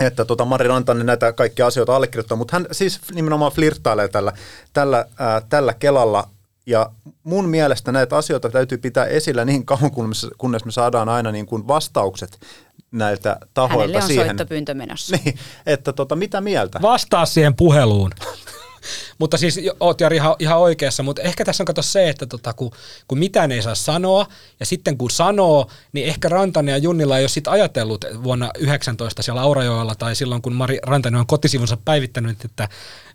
[0.00, 4.32] että tota Mari Rantanen näitä kaikkia asioita allekirjoittaa, mutta hän siis nimenomaan flirttailee tällä,
[4.72, 6.28] tällä, ää, tällä Kelalla
[6.68, 6.90] ja
[7.22, 9.90] mun mielestä näitä asioita täytyy pitää esillä niin kauan,
[10.38, 12.40] kunnes me saadaan aina niin kuin vastaukset
[12.90, 14.26] näiltä tahoilta Hänelle on siihen.
[14.26, 15.16] soittopyyntö menossa.
[15.24, 16.78] Niin, että tota, mitä mieltä?
[16.82, 18.10] Vastaa siihen puheluun.
[19.18, 22.52] mutta siis oot Jari ihan, ihan oikeassa, mutta ehkä tässä on kato se, että tota,
[22.52, 22.70] kun,
[23.08, 24.26] kun mitään ei saa sanoa,
[24.60, 29.22] ja sitten kun sanoo, niin ehkä Rantanen ja Junnilla ei ole sit ajatellut vuonna 19
[29.22, 32.68] siellä Aurajoella, tai silloin kun Mari Rantanen on kotisivunsa päivittänyt, että,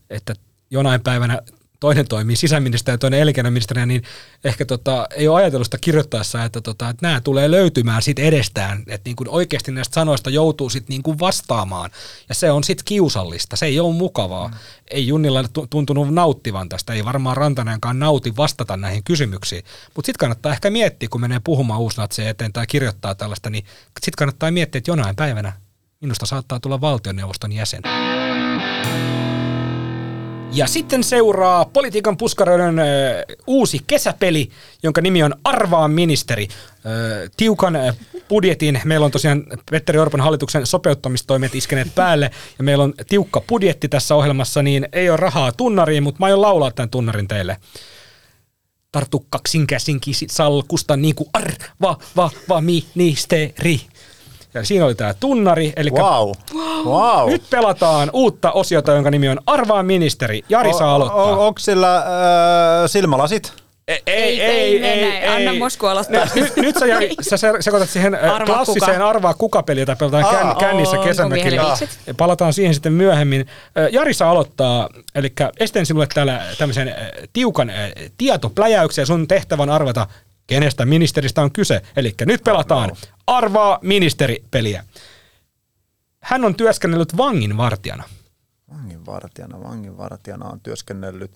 [0.09, 0.33] että
[0.71, 1.41] jonain päivänä
[1.83, 4.03] toinen toimii sisäministeriö ja toinen elinkeinoministeriö, niin
[4.43, 8.83] ehkä tota, ei ole ajatellut sitä kirjoittaessa, että, tota, että nämä tulee löytymään sit edestään,
[8.87, 11.91] että niin kuin oikeasti näistä sanoista joutuu sit niin kuin vastaamaan,
[12.29, 14.47] ja se on sitten kiusallista, se ei ole mukavaa.
[14.47, 14.53] Mm.
[14.91, 19.63] Ei Junnilla tuntunut nauttivan tästä, ei varmaan Rantanenkaan nauti vastata näihin kysymyksiin,
[19.95, 23.65] mutta sitten kannattaa ehkä miettiä, kun menee puhumaan uusnatseen eteen tai kirjoittaa tällaista, niin
[24.01, 25.53] sitten kannattaa miettiä, että jonain päivänä
[26.01, 27.81] minusta saattaa tulla valtioneuvoston jäsen.
[30.53, 32.75] Ja sitten seuraa politiikan puskaroiden
[33.47, 34.49] uusi kesäpeli,
[34.83, 36.47] jonka nimi on Arvaa ministeri.
[36.51, 37.77] Äh, tiukan
[38.29, 43.89] budjetin, meillä on tosiaan Petteri Orpon hallituksen sopeuttamistoimet iskeneet päälle, ja meillä on tiukka budjetti
[43.89, 47.57] tässä ohjelmassa, niin ei ole rahaa tunnariin, mutta mä aion laulaa tämän tunnarin teille
[48.93, 52.63] tartu kaksin käsin salkusta niin kuin arva, va, va,
[52.95, 53.81] ministeri.
[54.53, 55.73] Ja siinä oli tämä tunnari.
[55.75, 56.31] Eli wow.
[56.85, 57.29] wow.
[57.29, 60.41] Nyt pelataan uutta osiota, jonka nimi on Arvaa ministeri.
[60.49, 61.23] Jari saa aloittaa.
[61.23, 62.03] O, onko sillä äh,
[62.87, 63.53] silmälasit?
[63.87, 66.27] Ei, ei, ei, ei, ei, Anna Mosku aloittaa.
[66.35, 69.09] Nyt, nyt sä, Jari, sä sekoitat siihen arvaa klassiseen kuka.
[69.09, 71.77] arvaa kuka-peliä, jota pelataan kän, kännissä kesämökillä.
[72.17, 73.45] Palataan siihen sitten myöhemmin.
[73.91, 76.95] Jari saa aloittaa, eli esteen sinulle täällä tämmöisen
[77.33, 77.71] tiukan
[78.17, 79.05] tietopläjäyksen.
[79.05, 80.07] Sun tehtävän arvata,
[80.47, 81.81] kenestä ministeristä on kyse.
[81.95, 82.91] Eli nyt pelataan
[83.27, 84.83] Arvaa ministeripeliä.
[86.21, 88.03] Hän on työskennellyt vanginvartijana.
[88.73, 91.31] Vanginvartijana, vanginvartijana on työskennellyt.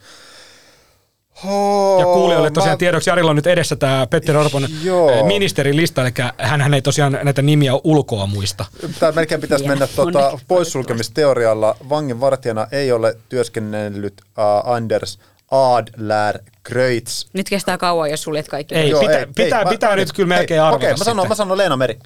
[1.45, 5.11] Oh, Ja kuulijoille tosiaan mä- tiedoksi, Jarilla on nyt edessä tämä Petteri Orpon Joo.
[5.11, 8.65] eh, ministerilista, eli hän ei tosiaan näitä nimiä ulkoa muista.
[8.99, 11.77] Tämä melkein pitäisi Ja mennä tuota, poissulkemisteorialla.
[11.89, 15.19] Vangin vartijana ei ole työskennellyt uh, Anders
[15.51, 17.25] Adler Kreutz.
[17.33, 18.75] Nyt kestää kauan, jos suljet kaikki.
[18.75, 21.35] Ei, pitää, pitää, mä- pitää mä- nyt kyllä hei, melkein arvata Okei, mä sanon, mä
[21.35, 21.99] sanon Leena Meri.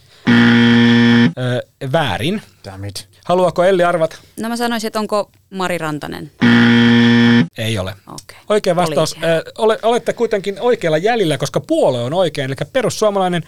[1.37, 2.41] Ö, väärin.
[2.65, 3.09] Damn it.
[3.25, 4.15] Haluaako Elli arvata?
[4.39, 6.31] No mä sanoisin, että onko Mari Rantanen.
[7.57, 7.95] Ei ole.
[8.07, 8.37] Okei.
[8.49, 9.15] Oikea vastaus.
[9.23, 12.45] Ö, ole, olette kuitenkin oikealla jäljellä, koska puolue on oikein.
[12.45, 13.43] Eli perussuomalainen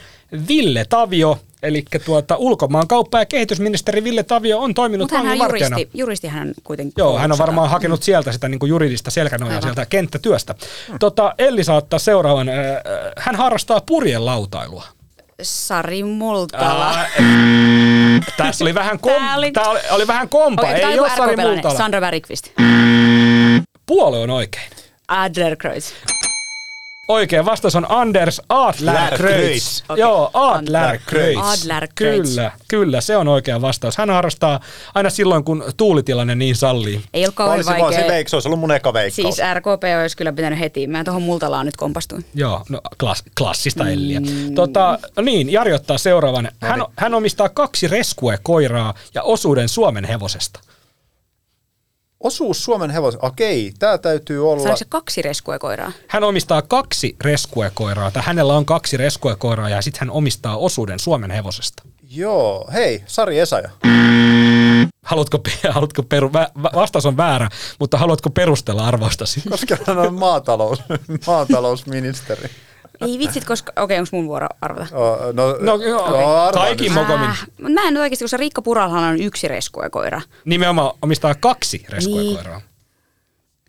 [0.48, 5.90] Ville Tavio, eli tuota, ulkomaan kauppa- ja kehitysministeri Ville Tavio on toiminut Mutta hän juristi,
[5.94, 9.64] juristi hän kuitenkin Joo, hän on varmaan hakenut sieltä sitä niin kuin juridista selkänojaa Aivan.
[9.64, 10.56] sieltä kenttätyöstä.
[11.00, 12.50] Tota, Elli saattaa seuraavan.
[12.50, 12.82] Ö, ö,
[13.18, 14.84] hän harrastaa purjelautailua.
[15.42, 16.90] Sari Multala.
[16.90, 17.06] Aa,
[18.38, 21.36] Tässä oli vähän, kom- Tää oli- Tää oli, oli vähän kompa, tää ei ole Sari.
[21.38, 21.78] Multala.
[21.78, 22.48] Sandra Bergqvist.
[23.86, 24.66] Puolue on oikein.
[25.08, 25.92] Adlercreutz.
[27.08, 29.38] Oikea vastaus on Anders Adler Adler Kreutz.
[29.38, 29.84] Kreutz.
[29.90, 30.02] Okei.
[30.02, 31.62] Joo, Adler Adler Kreutz.
[31.64, 32.30] Adler Kreutz.
[32.30, 33.98] Kyllä, kyllä, se on oikea vastaus.
[33.98, 34.60] Hän harrastaa
[34.96, 37.02] aina silloin, kun tuulitilanne niin sallii.
[37.14, 38.08] Ei ole kauhean Olisi vaan se vaikea.
[38.08, 39.36] veik, se olisi ollut mun eka veikkaus.
[39.36, 40.88] Siis RKP olisi kyllä pitänyt heti.
[40.88, 42.26] Mä tuohon Multalaan nyt kompastuin.
[42.36, 44.22] Joo, no klass, klassista Elliä.
[44.56, 46.52] Tota, no niin, Jari ottaa seuraavan.
[46.62, 50.60] Hän, hän omistaa kaksi reskue-koiraa ja osuuden Suomen hevosesta.
[52.24, 53.18] Osuus Suomen hevos.
[53.22, 54.64] Okei, tää täytyy olla...
[54.64, 55.92] Saiko se kaksi reskuekoiraa?
[56.08, 61.32] Hän omistaa kaksi reskue-koiraa, tai hänellä on kaksi reskue-koiraa, ja sitten hän omistaa osuuden Suomen
[61.32, 61.84] hevosesta.
[62.10, 63.70] Joo, hei, Sari Esaja.
[65.06, 69.42] Haluatko, haluatko peru, vä- vä- vastaus on väärä, mutta haluatko perustella arvaustasi?
[69.50, 70.80] Koska hän on maatalous,
[71.28, 72.50] maatalousministeri.
[73.08, 73.72] Ei vitsit, koska...
[73.84, 74.98] Okei, onko mun vuoro arvata?
[74.98, 77.30] Oh, no, No, joo, arvaa kaikki mokomin.
[77.30, 80.22] Äh, mä en nyt oikeasti, koska Riikka Puralhan on yksi reskuekoira.
[80.46, 82.62] Nimenomaan omistaa kaksi reskue-koiraa.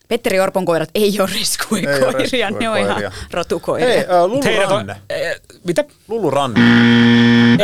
[0.08, 3.88] Petteri Orpon koirat ei ole reskuekoiria, ne on ihan rotukoiria.
[3.88, 4.96] Hei, äh, Lulu Heidät on- Ranne.
[5.10, 5.84] eh, mitä?
[6.08, 6.60] Lulu Ranne.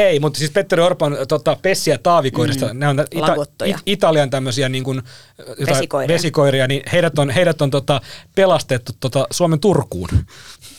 [0.00, 2.80] Ei, mutta siis Petteri Orpan tota, Pessi ja Taavikoirista, mm.
[2.80, 5.02] ne on ita- it- Italian tämmöisiä niin kuin,
[5.38, 6.14] jotain Vesikoiria.
[6.14, 8.00] vesikoiria, niin heidät on, heidät on tota,
[8.34, 10.08] pelastettu tota, Suomen Turkuun.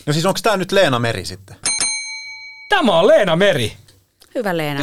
[0.05, 1.55] No siis onko tää nyt Leena Meri sitten?
[2.69, 3.73] Tämä on Leena Meri.
[4.35, 4.81] Hyvä Leena.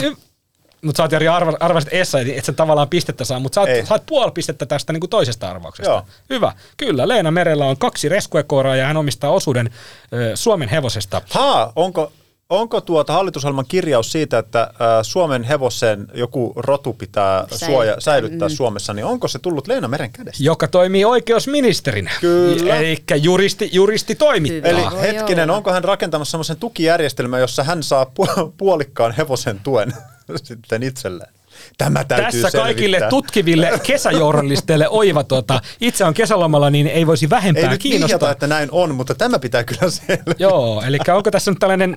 [0.82, 3.86] Mutta sä oot Jari arva, arvasit Essa, et sä tavallaan pistettä saa, mutta saat, Ei.
[3.86, 5.90] saat puoli pistettä tästä niin kuin toisesta arvauksesta.
[5.90, 6.06] Joo.
[6.30, 6.52] Hyvä.
[6.76, 9.70] Kyllä, Leena Merellä on kaksi reskuekoiraa ja hän omistaa osuuden
[10.12, 11.22] ö, Suomen hevosesta.
[11.30, 12.12] Haa, onko,
[12.50, 14.68] onko tuota hallitusohjelman kirjaus siitä, että äh,
[15.02, 17.68] Suomen hevosen joku rotu pitää Säilyttää.
[17.68, 20.42] suoja, säilyttää Suomessa, niin onko se tullut Leena Meren kädestä?
[20.44, 22.10] joka toimii oikeusministerinä.
[22.20, 22.76] Kyllä.
[22.76, 24.70] Eli juristi, juristi toimittaa.
[24.70, 29.92] Eli Voi hetkinen, onko hän rakentamassa semmoisen tukijärjestelmän, jossa hän saa pu- puolikkaan hevosen tuen
[30.42, 31.37] sitten itselleen?
[31.78, 32.60] Tämä täytyy Tässä selvittää.
[32.62, 38.06] kaikille tutkiville kesäjournalisteille oiva tuota, itse on kesälomalla, niin ei voisi vähempää Ei nyt vihjata,
[38.06, 38.30] kiinnostaa.
[38.30, 40.34] että näin on, mutta tämä pitää kyllä selvittää.
[40.38, 41.96] Joo, eli onko tässä nyt tällainen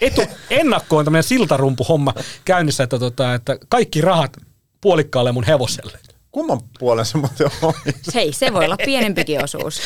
[0.00, 4.36] etu, ennakkoon tämmöinen siltarumpuhomma käynnissä, että, tota, että kaikki rahat
[4.80, 5.98] puolikkaalle mun hevoselle.
[6.38, 7.74] Kumman puolen se muuten on?
[8.14, 9.80] Hei, se voi olla pienempikin osuus.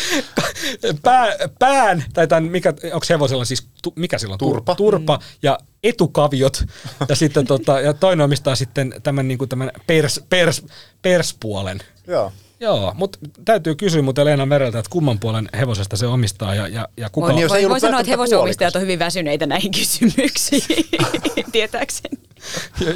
[1.03, 1.27] Pää,
[1.59, 4.38] pään, tai tämän, mikä, onko hevosella siis, tu, mikä sillä on?
[4.41, 4.75] Tur- Turpa.
[4.75, 6.65] Turpa ja etukaviot.
[7.09, 10.62] Ja, sitten tota, ja toinen omistaa sitten tämän, niin kuin tämän pers, pers,
[11.03, 11.79] perspuolen.
[12.07, 12.33] Joo.
[12.61, 16.88] Joo, mutta täytyy kysyä muuten Leena Mereltä, että kumman puolen hevosesta se omistaa ja, ja,
[16.97, 17.27] ja kuka...
[17.27, 20.87] Voi, niin, jos ei voi, voi sanoa, että hevosomistajat on hyvin väsyneitä näihin kysymyksiin,
[21.53, 22.32] tietääkseni.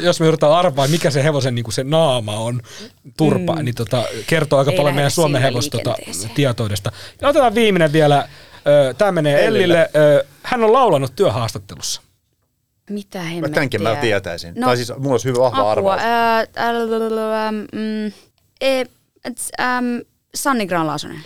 [0.00, 2.60] Jos me yritetään arvaa, mikä se hevosen niin kuin se naama on,
[3.16, 3.64] turpa, mm.
[3.64, 5.96] niin tota, kertoo aika Ei paljon meidän Suomen sillä hevos tota.
[7.20, 8.28] Ja otetaan viimeinen vielä.
[8.98, 9.90] Tämä menee Ellille.
[9.94, 10.26] Ellille.
[10.42, 12.02] Hän on laulanut työhaastattelussa.
[12.90, 13.54] Mitä Mä hemmettiä?
[13.54, 14.54] tämänkin mä tietäisin.
[14.56, 15.94] No, tai siis mulla olisi hyvä vahva Apua.
[15.94, 16.00] arvaus.
[17.72, 18.12] Mm,
[18.60, 18.84] e,
[20.34, 21.24] Sanni Granlaasonen.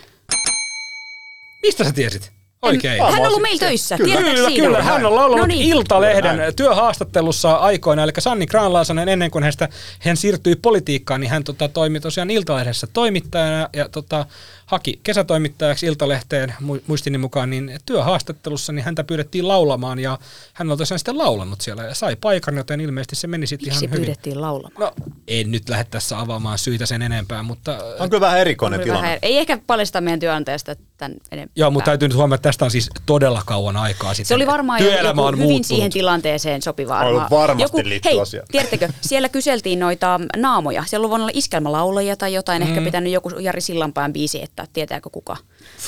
[1.61, 2.31] Mistä sä tiesit?
[2.61, 3.03] Oikein.
[3.03, 3.97] Hän- on ollut meillä töissä.
[3.97, 4.15] Kyllä.
[4.21, 4.83] Kyllä, kyllä.
[4.83, 5.61] Hän on laulanut No niin.
[5.69, 6.55] Iltalehden Kyllä, näin.
[6.55, 9.69] työhaastattelussa aikoina, eli Sanni Granlaasonen ennen kuin hänestä,
[9.99, 14.25] hän siirtyi politiikkaan, niin hän tota, toimi tosiaan Iltalehdessä toimittajana ja tota,
[14.71, 20.19] haki kesätoimittajaksi Iltalehteen mu- muistini mukaan, niin työhaastattelussa niin häntä pyydettiin laulamaan ja
[20.53, 23.81] hän on tosiaan sitten laulanut siellä ja sai paikan, joten ilmeisesti se meni sitten ihan
[23.81, 23.97] hyvin.
[23.97, 24.73] pyydettiin laulamaan?
[24.79, 24.91] No,
[25.27, 29.01] en nyt lähde tässä avaamaan syitä sen enempää, mutta On kyllä vähän erikoinen tilanne.
[29.07, 31.53] vähän- Ei ehkä paljasta meidän työnantajasta tämän enempää.
[31.55, 34.27] Joo, mutta täytyy nyt huomata, että tästä on siis todella kauan aikaa sitten.
[34.27, 35.65] Se oli varmaan Työelämä joku on hyvin muuttunut.
[35.65, 37.27] siihen tilanteeseen sopiva On arva.
[37.29, 38.47] varmasti joku, hei, asiaan.
[38.51, 40.83] tiedättekö, siellä kyseltiin noita naamoja.
[40.87, 42.69] Siellä on voinut olla iskelmälaulajia tai jotain, mm.
[42.69, 45.37] ehkä pitänyt joku Jari Sillanpään biisi, että tietääkö kuka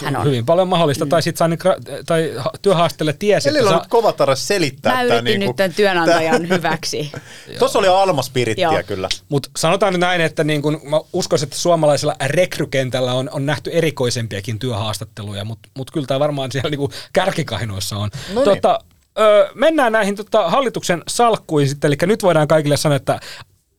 [0.03, 0.25] hän on.
[0.25, 1.05] Hyvin paljon mahdollista.
[1.05, 1.09] Mm.
[1.09, 1.57] Tai sitten Sanni
[2.05, 4.93] tai ha- työhaastelle tiesi, että on nyt kova tarve selittää.
[4.93, 7.12] Mä yritin niinku- nyt tämän työnantajan hyväksi.
[7.59, 9.09] Tuossa oli almaspirittiä kyllä.
[9.29, 13.71] Mutta sanotaan nyt näin, että niin kun mä uskoisin, että suomalaisella rekrykentällä on, on nähty
[13.73, 18.09] erikoisempiakin haastatteluja, mutta mut kyllä tämä varmaan siellä niinku kärkikahinoissa on.
[18.33, 18.55] No niin.
[18.55, 18.79] tota,
[19.19, 23.19] ö, mennään näihin tota, hallituksen salkkuihin sitten, eli nyt voidaan kaikille sanoa, että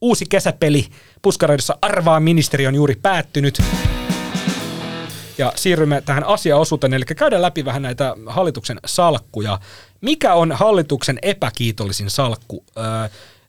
[0.01, 0.87] uusi kesäpeli
[1.23, 3.63] Puskaroidessa Arvaa ministeri on juuri päättynyt.
[5.39, 9.59] Ja siirrymme tähän asiaosuuteen, eli käydään läpi vähän näitä hallituksen salkkuja.
[10.01, 12.65] Mikä on hallituksen epäkiitollisin salkku?
[12.77, 12.85] Öö,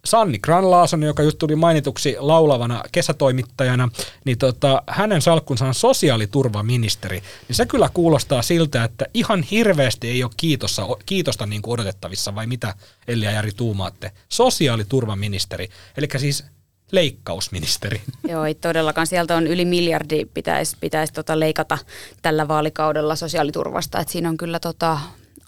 [0.06, 3.90] Sanni Granlaason, joka just tuli mainituksi laulavana kesätoimittajana,
[4.26, 7.24] niin tota, hänen salkkunsa on sosiaaliturvaministeri.
[7.48, 12.36] Niin se kyllä kuulostaa siltä, että ihan hirveästi ei ole kiitosta, kiitosta niin kuin odotettavissa,
[12.36, 12.74] vai mitä
[13.08, 14.12] Elli ja Jari tuumaatte?
[14.30, 16.44] Sosiaaliturvaministeri, eli siis
[16.92, 18.02] leikkausministeri.
[18.32, 19.08] Joo, ei todellakaan.
[19.08, 21.78] Sieltä on yli miljardi pitäisi pitäis tota leikata
[22.22, 24.00] tällä vaalikaudella sosiaaliturvasta.
[24.00, 25.00] Et siinä on kyllä tota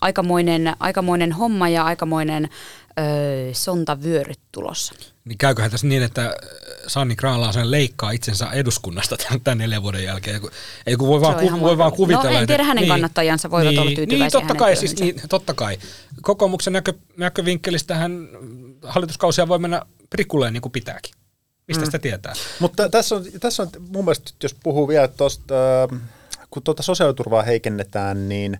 [0.02, 2.50] aikamoinen, aikamoinen homma ja aikamoinen
[3.00, 4.94] öö, sontavyöryt tulossa.
[5.26, 6.36] Niin käyköhän tässä niin, että
[6.88, 10.42] Sanni Graan leikkaa itsensä eduskunnasta tämän, tämän neljän vuoden jälkeen.
[10.86, 12.32] Ei kun voi, vaan, ku, voi vaan kuvitella.
[12.32, 15.22] No en tiedä, hänen niin, kannattajansa voivat niin, olla tyytyväisiä niin, totta kai, siis, niin,
[15.30, 15.78] totta kai.
[16.22, 18.30] Kokoomuksen näkö, näkövinkkelistähän
[18.84, 21.17] hallituskausia voi mennä prikulleen niin kuin pitääkin.
[21.68, 21.86] Mistä mm.
[21.86, 22.34] sitä tietää?
[22.60, 25.56] Mutta tässä on, tässä on mun mielestä, jos puhuu vielä tuosta,
[26.50, 28.60] kun tuota sosiaaliturvaa heikennetään, niin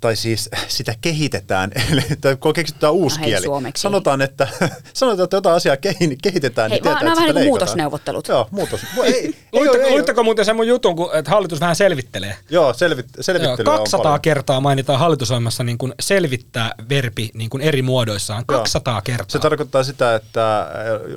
[0.00, 2.02] tai siis sitä kehitetään, eli
[2.40, 3.44] kun keksittää uusi no hei, kieli.
[3.44, 3.80] Suomeksi.
[3.80, 4.48] Sanotaan, että,
[4.92, 5.76] sanotaan, että jotain asiaa
[6.22, 8.28] kehitetään, hei, niin tietää, nämä että vähän niin muutosneuvottelut.
[8.28, 8.80] Joo, muutos.
[9.02, 12.36] Ei, ei, Luitteko, ei, ei, luitteko muuten sen mun jutun, kun, että hallitus vähän selvittelee?
[12.50, 14.20] Joo, selvit, Joo, selvittelyä on 200 paljon.
[14.20, 18.44] kertaa mainitaan hallitusohjelmassa niin kuin selvittää verbi niin kuin eri muodoissaan.
[18.46, 19.26] 200 kertaa.
[19.28, 20.66] Se tarkoittaa sitä, että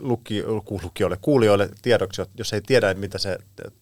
[0.02, 3.38] luki, luku- lukijoille, kuulijoille tiedoksi, jos ei tiedä, mitä se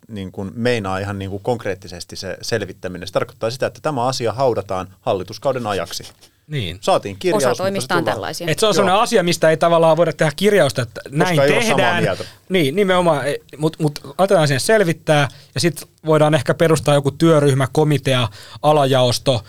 [0.08, 3.08] niin kuin meinaa ihan niin kuin konkreettisesti se selvittäminen.
[3.08, 4.57] Se tarkoittaa sitä, että tämä asia haudataan
[5.02, 6.04] hallituskauden ajaksi.
[6.48, 6.78] niin.
[6.82, 7.44] Saatiin kirjaus.
[7.44, 8.48] Osa mutta se toimista on tällaisia.
[8.50, 11.62] Et se on sellainen asia, mistä ei tavallaan voida tehdä kirjausta, että näin ei ole
[11.62, 12.04] samaa tehdään.
[12.04, 12.24] mieltä.
[12.50, 13.22] Niin, nimenomaan.
[13.58, 18.28] Mutta mut otetaan siihen selvittää ja sitten voidaan ehkä perustaa joku työryhmä, komitea,
[18.62, 19.44] alajaosto,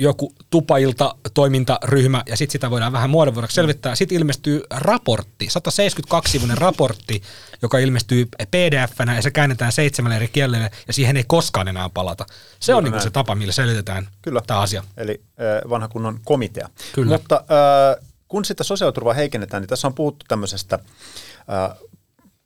[0.00, 3.94] joku tupailta toimintaryhmä ja sitten sitä voidaan vähän muodonvuoroksi selvittää.
[3.94, 7.22] Sitten ilmestyy raportti, 172-sivuinen raportti,
[7.62, 12.26] joka ilmestyy pdf-nä ja se käännetään seitsemälle eri kielelle ja siihen ei koskaan enää palata.
[12.60, 13.02] Se on Juuri niinku näin.
[13.02, 14.42] se tapa, millä selitetään Kyllä.
[14.46, 14.84] tämä asia.
[14.96, 15.20] Eli
[15.70, 16.68] vanha kunnon komitea.
[16.92, 17.12] Kyllä.
[17.12, 17.44] Mutta
[18.28, 20.78] kun sitä sosiaaliturvaa heikennetään, niin tässä on puhuttu tämmöisestä,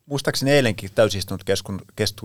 [0.07, 1.45] muistaakseni eilenkin täysistunut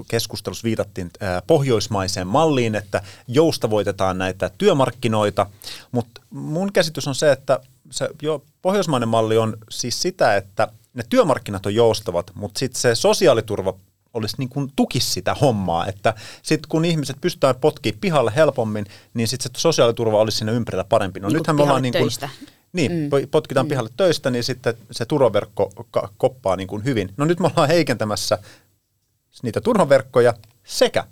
[0.07, 1.11] keskustelussa viitattiin
[1.47, 5.45] pohjoismaiseen malliin, että joustavoitetaan näitä työmarkkinoita,
[5.91, 7.59] mutta mun käsitys on se, että
[7.91, 12.95] se jo pohjoismainen malli on siis sitä, että ne työmarkkinat on joustavat, mutta sitten se
[12.95, 13.73] sosiaaliturva
[14.13, 16.13] olisi niin kuin tukisi sitä hommaa, että
[16.43, 21.19] sitten kun ihmiset pystytään potkimaan pihalle helpommin, niin sitten se sosiaaliturva olisi siinä ympärillä parempi.
[21.19, 22.29] No Niin nythän me ollaan niin kuin.
[22.73, 23.09] Niin, mm.
[23.31, 23.69] potkitaan mm.
[23.69, 27.09] pihalle töistä, niin sitten se turvaverkko ka- koppaa niin kuin hyvin.
[27.17, 28.37] No nyt me ollaan heikentämässä
[29.43, 31.03] niitä turvaverkkoja sekä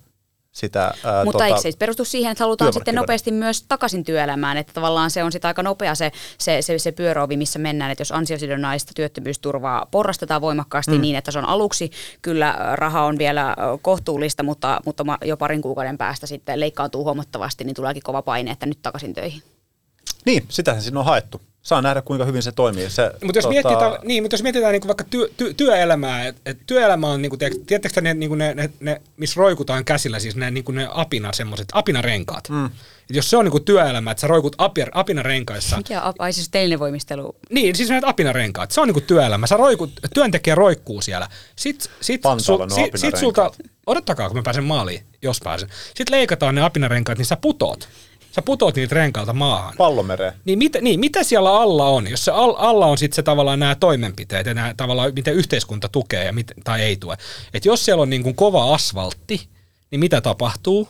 [0.58, 4.58] sitä ää, Mutta tota, eikö se perustu siihen, että halutaan sitten nopeasti myös takaisin työelämään,
[4.58, 8.02] että tavallaan se on sitten aika nopea se, se, se, se pyöröovi, missä mennään, että
[8.02, 11.02] jos ansiosidonnaista työttömyysturvaa porrastetaan voimakkaasti mm.
[11.02, 11.92] niin, että se on aluksi,
[12.22, 17.76] kyllä raha on vielä kohtuullista, mutta, mutta jo parin kuukauden päästä sitten leikkaantuu huomattavasti, niin
[17.76, 19.42] tuleekin kova paine, että nyt takaisin töihin.
[20.28, 21.42] Niin, sitähän siinä on haettu.
[21.62, 22.90] Saa nähdä, kuinka hyvin se toimii.
[22.90, 26.42] Se, Mutta jos, tota, mietitään, niin, mutta jos mietitään niin vaikka työ, työ, työelämää, että
[26.46, 30.36] et työelämä on, niin kuin, tiedättekö ne, niin ne, ne, ne, missä roikutaan käsillä, siis
[30.36, 32.50] ne, niin ne apina, semmoiset apinarenkaat.
[32.50, 32.66] Mm.
[32.66, 36.34] Et jos se on niin kuin työelämä, että sä roikut apir, apinarenkaissa, Mikä on, ai
[36.34, 37.36] siis telinnevoimistelu?
[37.50, 39.48] niin siis näitä apinarenkaat, se on niin kuin työelämä.
[39.48, 41.28] Sä roikut, työntekijä roikkuu siellä.
[41.56, 43.52] Sitten sit, Pantaalla nuo sit, sit sulta,
[43.86, 45.70] odottakaa kun mä pääsen maaliin, jos pääsen.
[45.88, 47.90] Sitten leikataan ne apinarenkaat, niin sä putoot.
[48.38, 49.74] Sä putoot niitä renkailta maahan.
[49.78, 50.34] Pallomereen.
[50.46, 52.08] Niin mitä, niin mitä siellä alla on?
[52.08, 55.90] Jos se al, alla on sitten se tavallaan nämä toimenpiteet ja nämä tavallaan miten yhteiskunta
[55.90, 57.18] tukee ja mit, tai ei tue.
[57.54, 59.48] Et jos siellä on niin kuin kova asfaltti,
[59.92, 60.88] niin mitä tapahtuu?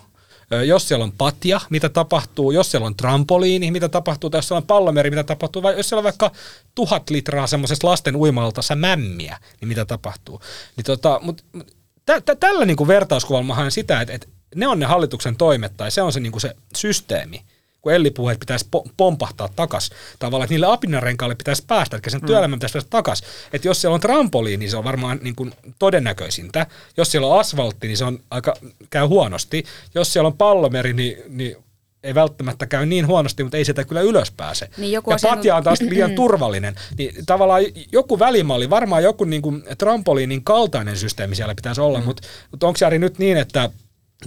[0.66, 2.52] Jos siellä on patja, mitä tapahtuu?
[2.52, 4.30] Jos siellä on trampoliini, mitä tapahtuu?
[4.30, 5.64] Tai jos siellä on pallomeri, mitä tapahtuu?
[5.64, 6.32] Vai jos siellä on vaikka
[6.76, 10.42] tuhat litraa semmoisesta lasten uimalta mämmiä, niin mitä tapahtuu?
[10.76, 11.68] Niin tota, mut, mut,
[12.06, 15.36] tä, tä, tällä niin kuin vertauskuvalla mä haen sitä, että, että ne on ne hallituksen
[15.36, 17.44] toimet tai se on se, niin kuin se systeemi
[17.82, 22.10] kun Elli puhui, että pitäisi po- pompahtaa takas tavallaan, että niille apinarenkaille pitäisi päästä, että
[22.10, 23.24] sen työelämän pitäisi päästä takas.
[23.54, 26.66] Että jos siellä on trampoliini, niin se on varmaan niin kuin todennäköisintä.
[26.98, 28.54] Jos siellä on asfaltti, niin se on aika,
[28.90, 29.64] käy huonosti.
[29.96, 31.56] Jos siellä on pallomeri, niin, niin
[32.04, 34.70] ei välttämättä käy niin huonosti, mutta ei sieltä kyllä ylös pääse.
[34.78, 36.76] Niin joku ja asia- patja on taas liian turvallinen.
[36.98, 42.06] Niin tavallaan joku välimalli, varmaan joku niin kuin trampoliinin kaltainen systeemi siellä pitäisi olla, mm.
[42.06, 43.70] mutta, mutta onko Jari nyt niin, että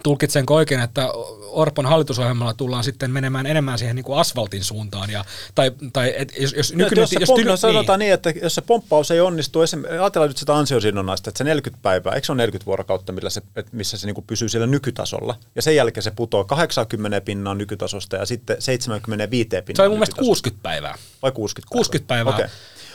[0.03, 1.09] tulkitsenko oikein, että
[1.51, 5.11] Orpon hallitusohjelmalla tullaan sitten menemään enemmän siihen niin kuin asfaltin suuntaan.
[5.11, 5.25] Ja,
[5.55, 7.03] tai, tai et, jos, jos nykyinen...
[7.03, 8.07] Jos, se jos pomp, no, sanotaan niin.
[8.07, 9.59] niin, että jos se pomppaus ei onnistu,
[10.01, 13.43] ajatellaan nyt sitä ansiosidonnaista, että se 40 päivää, eikö se ole 40 vuorokautta, millä se,
[13.73, 18.17] missä se niin kuin pysyy siellä nykytasolla, ja sen jälkeen se putoaa 80 pinnaa nykytasosta
[18.17, 20.99] ja sitten 75 pinnaa Se on mun mielestä 60 päivää.
[21.23, 21.79] Vai 60 päivää?
[21.79, 22.35] 60 päivää.
[22.35, 22.49] Okay.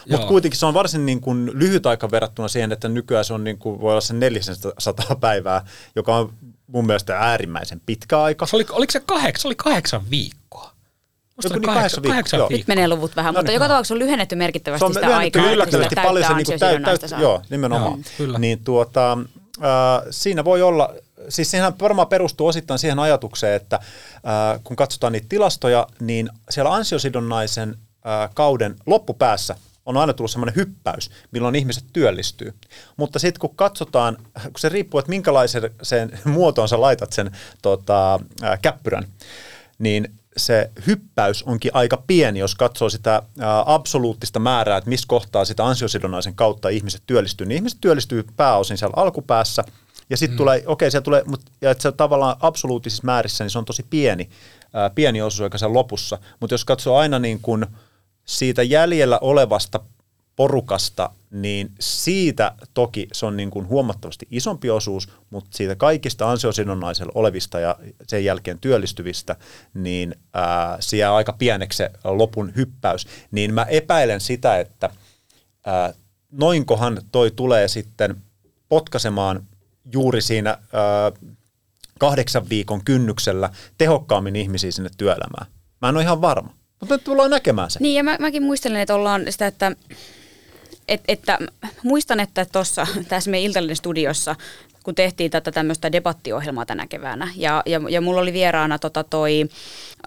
[0.09, 3.43] Mutta kuitenkin se on varsin niin kuin lyhyt aika verrattuna siihen, että nykyään se on
[3.43, 6.33] niin kuin, voi olla se 400 päivää, joka on
[6.67, 8.45] mun mielestä äärimmäisen pitkä aika.
[8.45, 10.75] Se oli, oliko se kahdeksan, se oli kahdeksan viikkoa?
[11.35, 12.13] Musta Joku niin kahdeksan, viikkoa.
[12.13, 12.57] kahdeksan viikkoa.
[12.57, 13.53] Nyt menee luvut vähän, no, mutta niin.
[13.53, 15.51] joka tapauksessa on lyhennetty merkittävästi se on sitä aikaa.
[15.51, 18.03] yllättävästi paljon se niin kuin täyt, täyt, Joo, nimenomaan.
[18.19, 19.17] Joo, niin tuota,
[19.63, 20.93] äh, siinä voi olla,
[21.29, 26.73] siis sehän varmaan perustuu osittain siihen ajatukseen, että äh, kun katsotaan niitä tilastoja, niin siellä
[26.73, 32.53] ansiosidonnaisen äh, kauden loppupäässä on aina tullut semmoinen hyppäys, milloin ihmiset työllistyy.
[32.97, 37.31] Mutta sitten kun katsotaan, kun se riippuu, että minkälaisen sen muotoon sä laitat sen
[37.61, 39.07] tota, ää, käppyrän,
[39.79, 45.45] niin se hyppäys onkin aika pieni, jos katsoo sitä ää, absoluuttista määrää, että missä kohtaa
[45.45, 47.47] sitä ansiosidonnaisen kautta ihmiset työllistyy.
[47.47, 49.63] Niin ihmiset työllistyy pääosin siellä alkupäässä,
[50.09, 50.37] ja sitten mm.
[50.37, 53.65] tulee, okei, okay, siellä tulee, mutta ja että se tavallaan absoluuttisissa määrissä, niin se on
[53.65, 54.29] tosi pieni,
[54.73, 56.17] ää, pieni osuus oikeastaan lopussa.
[56.39, 57.65] Mutta jos katsoo aina niin kuin–
[58.25, 59.79] siitä jäljellä olevasta
[60.35, 67.11] porukasta, niin siitä toki se on niin kuin huomattavasti isompi osuus, mutta siitä kaikista ansiosidonnaisella
[67.15, 67.75] olevista ja
[68.07, 69.35] sen jälkeen työllistyvistä,
[69.73, 73.07] niin ää, siellä aika pieneksi se lopun hyppäys.
[73.31, 74.89] Niin mä epäilen sitä, että
[75.65, 75.93] ää,
[76.31, 78.21] noinkohan toi tulee sitten
[78.69, 79.43] potkasemaan
[79.93, 81.11] juuri siinä ää,
[81.99, 85.51] kahdeksan viikon kynnyksellä tehokkaammin ihmisiä sinne työelämään.
[85.81, 86.53] Mä en ole ihan varma.
[86.89, 87.79] Mutta tullaan näkemään se.
[87.79, 89.71] Niin ja mä, mäkin muistelen, että ollaan sitä, että
[90.87, 91.39] et, että
[91.83, 94.35] muistan, että tuossa tässä meidän Iltalinen studiossa,
[94.83, 99.41] kun tehtiin tätä tämmöistä debattiohjelmaa tänä keväänä, ja, ja, ja mulla oli vieraana tota toi,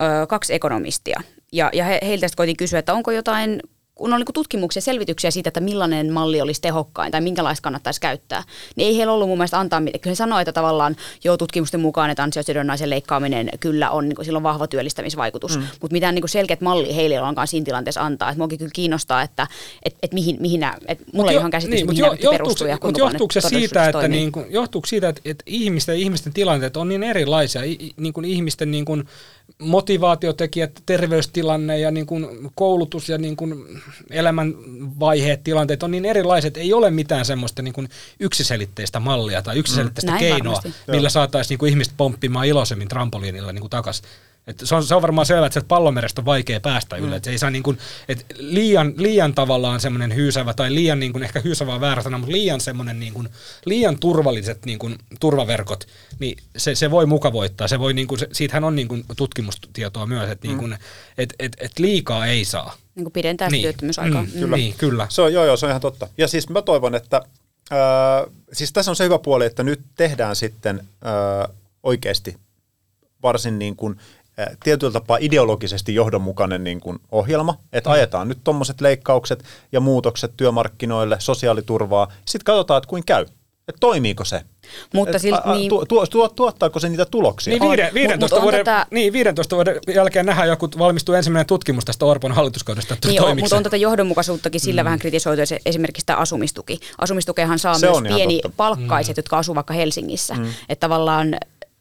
[0.01, 1.21] ö, kaksi ekonomistia,
[1.53, 3.63] ja, ja he, heiltä koitin kysyä, että onko jotain
[3.99, 8.01] kun on niin tutkimuksia ja selvityksiä siitä, että millainen malli olisi tehokkain tai minkälaista kannattaisi
[8.01, 8.43] käyttää,
[8.77, 10.01] niin ei heillä ollut mun mielestä antaa mitään.
[10.01, 14.43] Kyllä he sanoi, että tavallaan jo tutkimusten mukaan, että ansiosidonnaisen leikkaaminen kyllä on, niin on
[14.43, 15.63] vahva työllistämisvaikutus, mm.
[15.81, 18.31] mutta mitään niin selkeät malli heille ei olekaan siinä tilanteessa antaa.
[18.31, 19.47] Että kyllä kiinnostaa, että
[19.83, 22.67] et, et mihin, mihin nämä, että mulla ei ihan käsitys, niin, mihin jo, nämä perustuu
[22.67, 26.77] ja kuinka johtuuko se siitä, että, niin kuin, johtuuko siitä, että, että ihmisten, ihmisten tilanteet
[26.77, 27.63] on niin erilaisia,
[27.97, 29.05] niin kuin ihmisten niin kuin,
[29.63, 33.81] motivaatiotekijät, terveystilanne ja niin kuin koulutus ja niin kuin
[34.11, 37.89] elämänvaiheet, tilanteet on niin erilaiset, ei ole mitään semmoista niin kuin
[38.21, 40.19] yksiselitteistä mallia tai yksiselitteistä mm.
[40.19, 40.83] keinoa, varmasti.
[40.91, 44.05] millä saataisiin niin kuin ihmiset pomppimaan iloisemmin trampoliinilla niin takaisin
[44.49, 47.05] et se, on, se on varmaan selvä, että sieltä pallomerestä on vaikea päästä mm.
[47.05, 47.21] yle.
[47.23, 47.79] se ei saa niin kuin,
[48.09, 52.19] et liian, liian tavallaan semmoinen hyysävä tai liian niin kuin, ehkä hyysävä on väärä sana,
[52.19, 53.29] mutta liian semmoinen niin kuin,
[53.65, 55.87] liian turvalliset niin kuin, turvaverkot,
[56.19, 57.69] niin se, se voi mukavoittaa.
[57.69, 60.79] Se voi, niin kuin, se, siitähän on niin kuin, tutkimustietoa myös, että niin kuin, mm.
[61.19, 62.77] et, et, et liikaa ei saa.
[62.95, 63.63] Niin kuin pidentää niin.
[63.63, 64.23] työttömyysaikaa.
[64.23, 64.57] Mm, kyllä.
[64.57, 65.07] Niin, kyllä.
[65.11, 66.09] Se on, joo, joo, se on ihan totta.
[66.19, 67.23] Ja siis mä toivon, että
[67.73, 72.37] äh, siis tässä on se hyvä puoli, että nyt tehdään sitten äh, oikeasti
[73.23, 73.97] varsin niin kuin
[74.65, 77.95] tietyllä tapaa ideologisesti johdonmukainen niin kuin ohjelma, että mm.
[77.95, 83.27] ajetaan nyt tuommoiset leikkaukset ja muutokset työmarkkinoille, sosiaaliturvaa, sitten katsotaan, että kuin käy.
[83.69, 84.43] Että toimiiko se?
[84.95, 87.51] Mutta Et, silti, niin, tu, tu, tu, tuottaako se niitä tuloksia?
[87.51, 92.05] Niin, viiden, 15, vuoden, tätä, niin 15 vuoden jälkeen nähdään joku valmistuu ensimmäinen tutkimus tästä
[92.07, 92.97] Orpon hallituskaudesta.
[93.07, 94.85] Niin, on, mutta on tätä johdonmukaisuuttakin sillä mm.
[94.85, 96.81] vähän kritisoitu, esimerkiksi tämä asumistuki.
[96.99, 98.57] Asumistukehan saa se myös pieni totta.
[98.57, 99.19] palkkaiset, mm.
[99.19, 100.35] jotka asuvat vaikka Helsingissä.
[100.35, 100.47] Mm.
[100.69, 101.37] Että tavallaan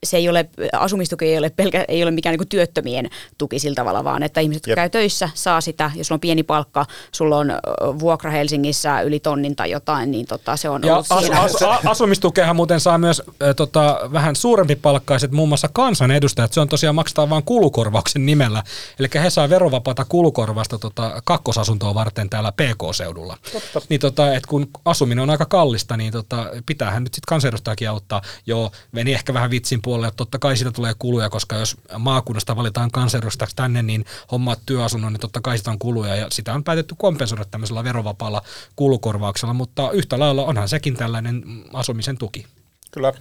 [0.08, 4.04] se ei ole, asumistuki ei ole, pelkä, ei ole mikään niin työttömien tuki sillä tavalla,
[4.04, 4.76] vaan että ihmiset, jotka Jep.
[4.76, 5.92] käy töissä, saa sitä.
[5.96, 7.54] Jos on pieni palkka, sulla on
[8.00, 11.86] vuokra Helsingissä yli tonnin tai jotain, niin tota, se on ja ollut as, as, as,
[11.86, 16.54] asumistukehan muuten saa myös äh, tota, vähän suurempi palkkaiset, muun muassa kansanedustajat.
[16.54, 18.64] Se on tosiaan maksetaan vain kulukorvauksen nimellä.
[19.00, 23.38] Eli he saa verovapaata kulukorvasta tota, kakkosasuntoa varten täällä PK-seudulla.
[23.54, 23.82] Totta.
[23.90, 28.22] Niin tota, et kun asuminen on aika kallista, niin tota, pitäähän nyt sitten kansanedustajakin auttaa.
[28.46, 32.92] Joo, meni ehkä vähän vitsin puolelle, totta kai siitä tulee kuluja, koska jos maakunnasta valitaan
[32.92, 36.96] kansanedustajaksi tänne, niin hommaat työasunnon, niin totta kai siitä on kuluja ja sitä on päätetty
[36.98, 38.42] kompensoida tämmöisellä verovapaalla
[38.76, 41.44] kulukorvauksella, mutta yhtä lailla onhan sekin tällainen
[41.74, 42.46] asumisen tuki.
[42.92, 43.14] Kyllä.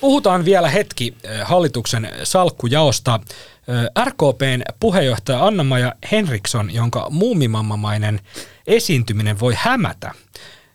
[0.00, 3.20] Puhutaan vielä hetki eh, hallituksen salkkujaosta.
[3.68, 8.20] Eh, RKPn puheenjohtaja Anna-Maja Henriksson, jonka muumimammamainen
[8.66, 10.12] esiintyminen voi hämätä,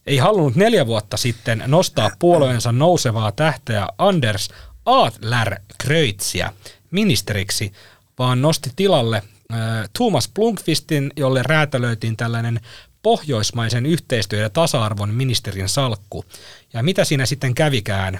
[0.06, 4.50] ei halunnut neljä vuotta sitten nostaa puolueensa nousevaa tähteä Anders
[4.86, 6.54] Adler Kreutzia
[6.92, 7.74] ministeriksi,
[8.20, 9.18] vaan nosti tilalle
[9.54, 9.60] äh,
[9.94, 12.60] Thomas Blunkvistin, jolle räätälöitiin tällainen
[13.02, 16.26] pohjoismaisen yhteistyö- ja tasa-arvon ministerin salkku.
[16.74, 18.20] Ja mitä siinä sitten kävikään?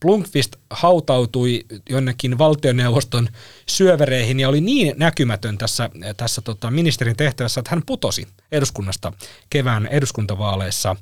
[0.00, 3.28] Blunkvist hautautui jonnekin valtioneuvoston
[3.66, 9.12] syövereihin ja oli niin näkymätön tässä, tässä tota ministerin tehtävässä, että hän putosi eduskunnasta
[9.50, 10.96] kevään eduskuntavaaleissa.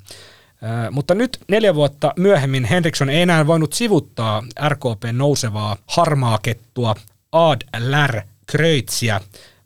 [0.90, 6.94] Mutta nyt neljä vuotta myöhemmin Henriksson ei enää voinut sivuttaa RKPn nousevaa harmaa kettua
[7.32, 8.22] Ad Lär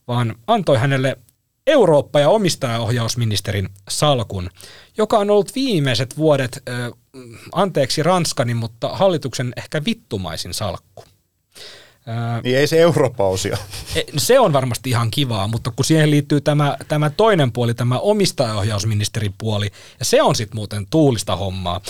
[0.09, 1.18] vaan antoi hänelle
[1.66, 4.51] Eurooppa- ja omistajaohjausministerin salkun,
[4.97, 6.91] joka on ollut viimeiset vuodet, äh,
[7.53, 11.05] anteeksi Ranskani, mutta hallituksen ehkä vittumaisin salkku.
[12.09, 13.57] Äh, niin ei se Eurooppa-osio.
[13.97, 17.99] E, se on varmasti ihan kivaa, mutta kun siihen liittyy tämä, tämä toinen puoli, tämä
[17.99, 21.81] omistajaohjausministerin puoli, ja se on sitten muuten tuulista hommaa.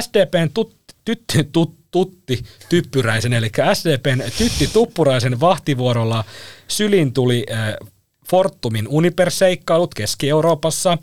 [0.00, 6.24] SDPn tut, tytti, tut, tutti typpyräisen, eli SDPn tytti tuppuraisen vahtivuorolla
[6.68, 7.74] sylin tuli äh,
[8.30, 10.98] Fortumin Uniper-seikkailut Keski-Euroopassa,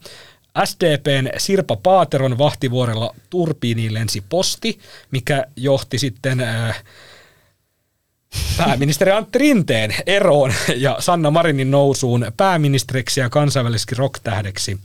[0.66, 4.80] SDPn Sirpa Paateron vahtivuorella turbiiniin lensi posti,
[5.12, 6.84] mikä johti sitten äh,
[8.58, 14.80] pääministeri Antti Rinteen eroon ja Sanna Marinin nousuun pääministeriksi ja kansainväliseksi rocktähdeksi.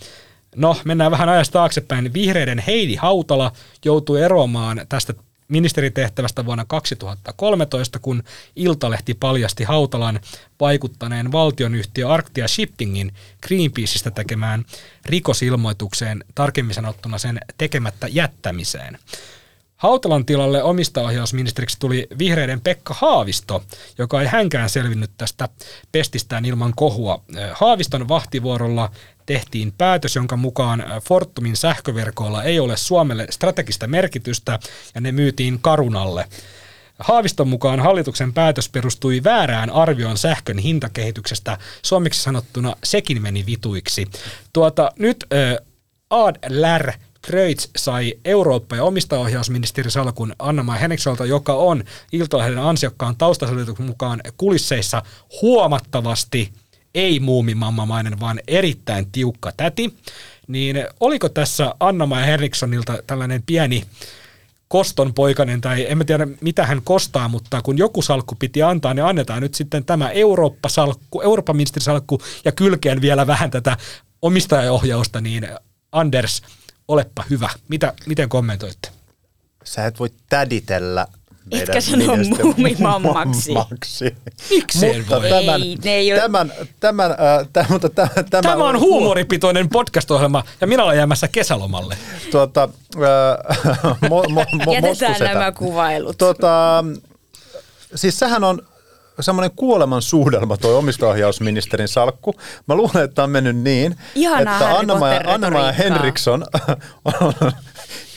[0.56, 2.12] No, mennään vähän ajasta taaksepäin.
[2.12, 3.52] Vihreiden Heidi Hautala
[3.84, 5.14] joutui eroamaan tästä
[5.48, 8.22] ministeritehtävästä vuonna 2013, kun
[8.56, 10.20] Iltalehti paljasti Hautalan
[10.60, 13.12] vaikuttaneen valtionyhtiö Arctia Shippingin
[13.46, 14.64] Greenpeaceista tekemään
[15.06, 18.98] rikosilmoitukseen, tarkemmin sanottuna sen tekemättä jättämiseen.
[19.76, 23.64] Hautalan tilalle omistaohjausministeriksi tuli vihreiden Pekka Haavisto,
[23.98, 25.48] joka ei hänkään selvinnyt tästä
[25.92, 27.22] pestistään ilman kohua.
[27.52, 28.90] Haaviston vahtivuorolla
[29.26, 34.58] tehtiin päätös, jonka mukaan Fortumin sähköverkoilla ei ole Suomelle strategista merkitystä
[34.94, 36.24] ja ne myytiin Karunalle.
[36.98, 41.58] Haaviston mukaan hallituksen päätös perustui väärään arvioon sähkön hintakehityksestä.
[41.82, 44.06] Suomeksi sanottuna sekin meni vituiksi.
[44.52, 45.66] Tuota, nyt äh,
[46.10, 50.88] Ad Lär Kreutz sai Eurooppa- ja omistaohjausministeri salkun Anna-Maja
[51.28, 55.02] joka on Iltalehden ansiokkaan taustaselityksen mukaan kulisseissa
[55.42, 56.52] huomattavasti
[56.96, 59.96] ei muumimammamainen, vaan erittäin tiukka täti.
[60.48, 63.82] Niin oliko tässä Anna-Maja Henrikssonilta tällainen pieni
[64.68, 69.04] kostonpoikainen, tai en mä tiedä mitä hän kostaa, mutta kun joku salkku piti antaa, niin
[69.04, 73.76] annetaan nyt sitten tämä Eurooppa-salkku, Eurooppa-ministerisalkku ja kylkeen vielä vähän tätä
[74.22, 75.48] omistajaohjausta, niin
[75.92, 76.42] Anders,
[76.88, 77.48] olepa hyvä.
[77.68, 78.88] Mitä, miten kommentoitte?
[79.64, 81.06] Sä et voi täditellä
[81.50, 83.54] Etkä sano muumimammaksi.
[84.50, 85.30] Miksei mutta voi?
[85.30, 89.68] Tämän, Ei, ne ei ole- tämän, tämän, äh, tämän, mutta tämä, tämä, Tämä on huumoripitoinen
[89.68, 91.96] podcast-ohjelma ja minä olen jäämässä kesälomalle.
[92.30, 95.24] Tuota, äh, mo, mo, mo, Jätetään moskusetä.
[95.24, 96.18] nämä kuvailut.
[96.18, 96.84] Tuota,
[97.94, 98.62] siis sehän on
[99.20, 102.34] semmoinen kuoleman suudelma toi omistaohjausministerin salkku.
[102.66, 105.20] Mä luulen, että on mennyt niin, Ihanaa että Anna-Maja.
[105.26, 106.46] Anna-Maja Henriksson
[107.20, 107.32] on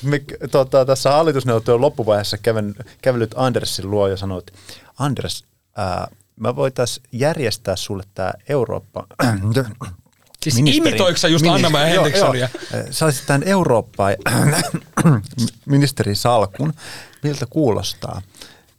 [0.04, 0.22] me,
[0.52, 4.52] tota, tässä hallitusneuvottelun loppuvaiheessa käven, kävellyt Andersin luo ja sanoi, että
[5.00, 5.44] Anders,
[5.78, 9.08] ää, mä voitaisiin järjestää sulle tämä Eurooppa...
[10.44, 12.50] Siis Ministeri- imitoiko just Mini- Anna-Maja Joo, Henrikssonia?
[12.74, 12.84] joo.
[12.92, 14.16] Sä olisit tämän Eurooppaan
[15.66, 16.74] ministerin salkun.
[17.24, 18.22] Miltä kuulostaa?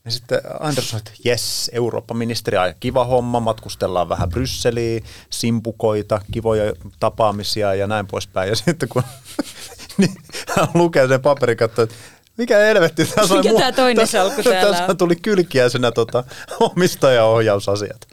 [0.05, 7.75] Ja sitten Anders sanoi, että jes, Eurooppa-ministeri, kiva homma, matkustellaan vähän Brysseliin, simpukoita, kivoja tapaamisia
[7.75, 8.49] ja näin poispäin.
[8.49, 9.03] Ja sitten kun
[10.01, 10.15] niin,
[10.57, 11.95] hän lukee sen paperin, katsoo, että
[12.37, 14.97] mikä helvetti, tässä Mikä oli tää toinen salkku täällä Tässä on?
[14.97, 16.25] tuli kylkiäisenä tota,
[16.61, 18.09] omistajaohjausasiat.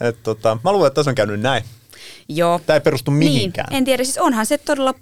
[0.00, 1.64] Et, tota, mä luulen, että tässä on käynyt näin.
[2.28, 2.60] Joo.
[2.66, 3.66] Tämä ei perustu mihinkään.
[3.70, 4.94] Niin, en tiedä, siis onhan se todella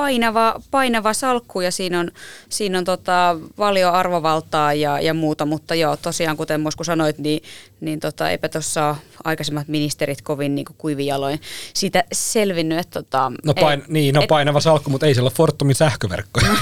[0.00, 2.10] painava, painava salkku ja siinä on,
[2.48, 7.42] siinä on tota paljon arvovaltaa ja, ja muuta, mutta joo, tosiaan kuten Mosku sanoit, niin,
[7.80, 11.40] niin tota, eipä tuossa aikaisemmat ministerit kovin niin kuivijaloin
[11.74, 12.78] siitä selvinnyt.
[12.78, 15.74] Että, tota, No, pain, ei- niin, no et- painava salkku, mutta ei siellä ole Fortumin
[15.74, 16.46] sähköverkkoja.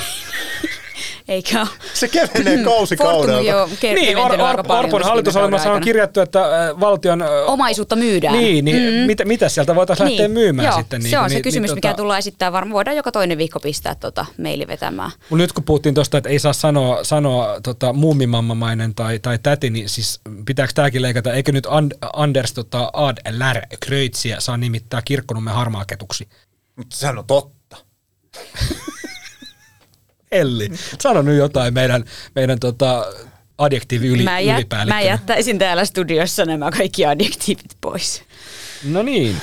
[1.28, 1.68] Eikä ole.
[1.94, 3.32] Se kevenee kausikaudelta.
[3.32, 6.40] Fortum jo ke- niin, Or, Or, Orpon hallitusohjelmassa on kirjattu, että
[6.80, 7.24] valtion...
[7.46, 8.38] Omaisuutta myydään.
[8.38, 9.06] Niin, niin mm.
[9.06, 10.22] mitä, mitä sieltä voitaisiin niin.
[10.22, 11.02] lähteä myymään Joo, sitten?
[11.02, 12.52] se niin, on se niin, kysymys, niin, mikä tota- tullaan esittää.
[12.52, 15.10] Varmaan voidaan joka toinen viikko pistää tota maili vetämään.
[15.30, 19.70] Mut nyt kun puhuttiin tuosta, että ei saa sanoa, sanoa tota, muumimammamainen tai, tai täti,
[19.70, 21.32] niin siis pitääkö tämäkin leikata?
[21.32, 26.28] Eikö nyt And, Anders tota, Ad Lär Kröytsiä saa nimittää kirkkonummen harmaaketuksi?
[26.76, 27.76] Mutta sehän on totta.
[30.32, 30.68] Elli,
[31.00, 32.04] sano nyt jotain meidän,
[32.34, 33.06] meidän tota,
[33.58, 38.22] adjektiivi yli, mä, jät, mä jättäisin täällä studiossa nämä kaikki adjektiivit pois.
[38.84, 39.36] No niin.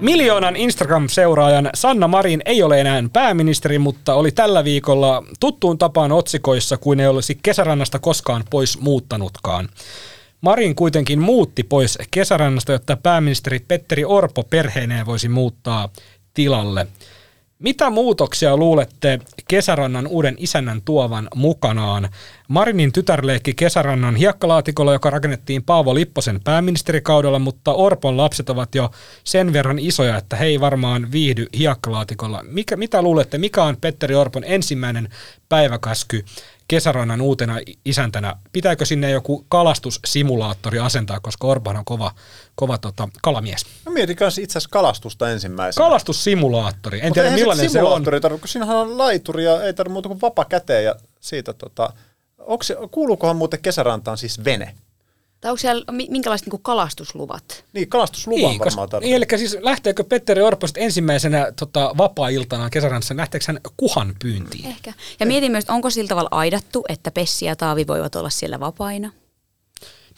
[0.00, 6.76] Miljoonan Instagram-seuraajan Sanna Marin ei ole enää pääministeri, mutta oli tällä viikolla tuttuun tapaan otsikoissa
[6.76, 9.68] kuin ei olisi kesärannasta koskaan pois muuttanutkaan.
[10.40, 15.88] Marin kuitenkin muutti pois kesärannasta, jotta pääministeri Petteri Orpo perheineen voisi muuttaa
[16.34, 16.86] tilalle.
[17.58, 19.18] Mitä muutoksia luulette
[19.48, 22.08] kesärannan uuden isännän tuovan mukanaan?
[22.48, 28.90] Marinin tytär leikki kesärannan hiekkalaatikolla, joka rakennettiin Paavo Lipposen pääministerikaudella, mutta Orpon lapset ovat jo
[29.24, 32.44] sen verran isoja, että he ei varmaan viihdy hiekkalaatikolla.
[32.48, 35.08] Mikä, mitä luulette, mikä on Petteri Orpon ensimmäinen
[35.48, 36.24] päiväkäsky
[36.68, 38.36] kesärannan uutena isäntänä?
[38.52, 42.14] Pitääkö sinne joku kalastussimulaattori asentaa, koska Orpohan on kova,
[42.54, 43.66] kova tota, kalamies?
[43.86, 45.84] Mä mietin kanssa itse asiassa kalastusta ensimmäisenä.
[45.84, 46.98] Kalastussimulaattori.
[46.98, 48.02] En Mutta tiedä eihän millainen se on.
[48.04, 51.92] tarvitse, kun siinähän on laituri ja ei tarvitse muuta kuin vapa käteen ja siitä tota,
[52.38, 54.74] onko se, kuuluukohan muuten kesärantaan siis vene?
[55.40, 57.64] Tai onko siellä mi- minkälaiset niinku kalastusluvat?
[57.72, 59.16] Niin, kalastusluvan Niin, varmaan koska, tarvitsee.
[59.16, 64.66] eli siis lähteekö Petteri Orpo ensimmäisenä tota, vapaa-iltana kesärannassa, lähteekö hän kuhan pyyntiin?
[64.66, 64.92] Ehkä.
[65.20, 69.12] Ja mietin myös, onko sillä tavalla aidattu, että Pessi ja Taavi voivat olla siellä vapaina.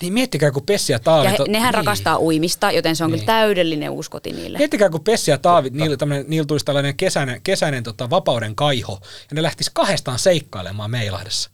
[0.03, 1.25] Niin miettikää, kun Pessi ja Taavi...
[1.27, 1.75] Ja he, nehän niin.
[1.75, 3.21] rakastaa uimista, joten se on Niin.
[3.21, 4.59] kyllä täydellinen uskoti niille.
[4.59, 8.99] Miettikää, kun Pessi ja Taavi, niillä, tämmönen, niillä tulisi tällainen kesäinen, kesäinen tota, vapauden kaiho,
[9.03, 11.51] ja ne lähtis kahdestaan seikkailemaan Meilahdessa.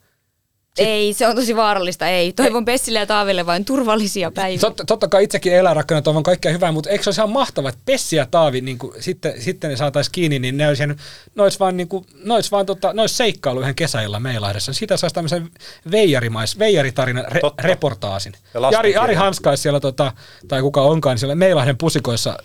[0.79, 2.33] Ei, se on tosi vaarallista, ei.
[2.33, 4.59] Toivon Pessille ja Taaville vain turvallisia päiviä.
[4.59, 7.69] Totta, totta kai itsekin elää rakkana, toivon kaikkea hyvää, mutta eikö se olisi ihan mahtavaa,
[7.69, 10.87] että Pessi ja Taavi, niin kuin, sitten, sitten ne saataisiin kiinni, niin ne olisi,
[11.35, 14.73] ne olisi vaan, niin kuin, ne olisi vaan tota, ne olisi seikkailu yhden kesäillä Meilahdessa.
[14.73, 15.51] Siitä saisi tämmöisen
[15.91, 17.63] veijarimais, veijaritarinan re, Totta.
[17.63, 18.33] reportaasin.
[18.55, 19.19] Ja Jari, Jari kielellä.
[19.19, 20.13] Hanska olisi siellä, tota,
[20.49, 22.39] tai kuka onkaan, niin siellä Meilahden pusikoissa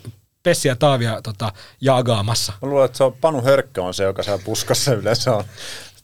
[0.44, 1.52] Pessi ja Taavia tota,
[1.82, 2.54] jaagaamassa.
[2.62, 5.44] Mä luulen, että se on Panu Hörkkö on se, joka siellä puskassa yleensä on.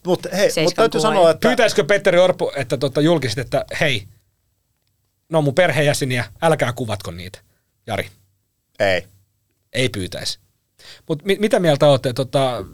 [0.07, 4.07] Mutta hei, mutta täytyy sanoa, että Pyytäisikö Petteri Orpo, että tota, julkisit, että hei,
[5.29, 7.39] no mun perheenjäseniä, älkää kuvatko niitä,
[7.87, 8.07] Jari.
[8.79, 9.07] ei.
[9.73, 10.39] Ei pyytäisi.
[11.09, 12.65] Mutta mi- mitä mieltä olette, tota,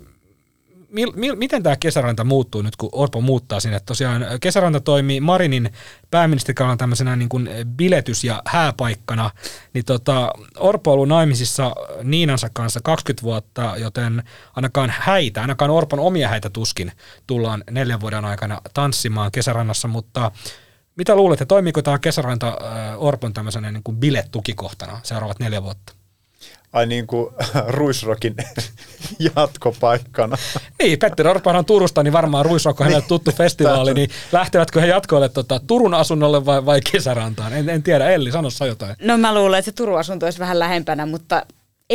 [0.93, 3.79] mil, mil, miten tämä kesäranta muuttuu nyt, kun Orpo muuttaa sinne?
[3.79, 5.73] Tosiaan kesäranta toimii Marinin
[6.11, 9.31] pääministerikaudella tämmöisenä niin kuin biletys- ja hääpaikkana,
[9.73, 14.23] niin tota, Orpo on ollut naimisissa Niinansa kanssa 20 vuotta, joten
[14.55, 16.91] ainakaan häitä, ainakaan Orpon omia häitä tuskin
[17.27, 20.31] tullaan neljän vuoden aikana tanssimaan kesärannassa, mutta
[20.95, 22.57] mitä luulette, toimiiko tämä kesäranta
[22.97, 26.02] Orpon tämmöisenä niin kuin bilettukikohtana seuraavat neljä vuotta?
[26.73, 27.33] Ai niin kuin
[27.67, 28.35] Ruisrokin
[29.35, 30.37] jatkopaikkana.
[30.83, 35.29] Niin, Petteri Orpan on Turusta, niin varmaan Ruisrokko hänelle tuttu festivaali, niin lähtevätkö he jatkoille
[35.29, 37.53] tota, Turun asunnolle vai, vai kesärantaan?
[37.53, 38.95] En, en tiedä, Elli, sano jotain.
[39.01, 41.45] No mä luulen, että se Turun asunto olisi vähän lähempänä, mutta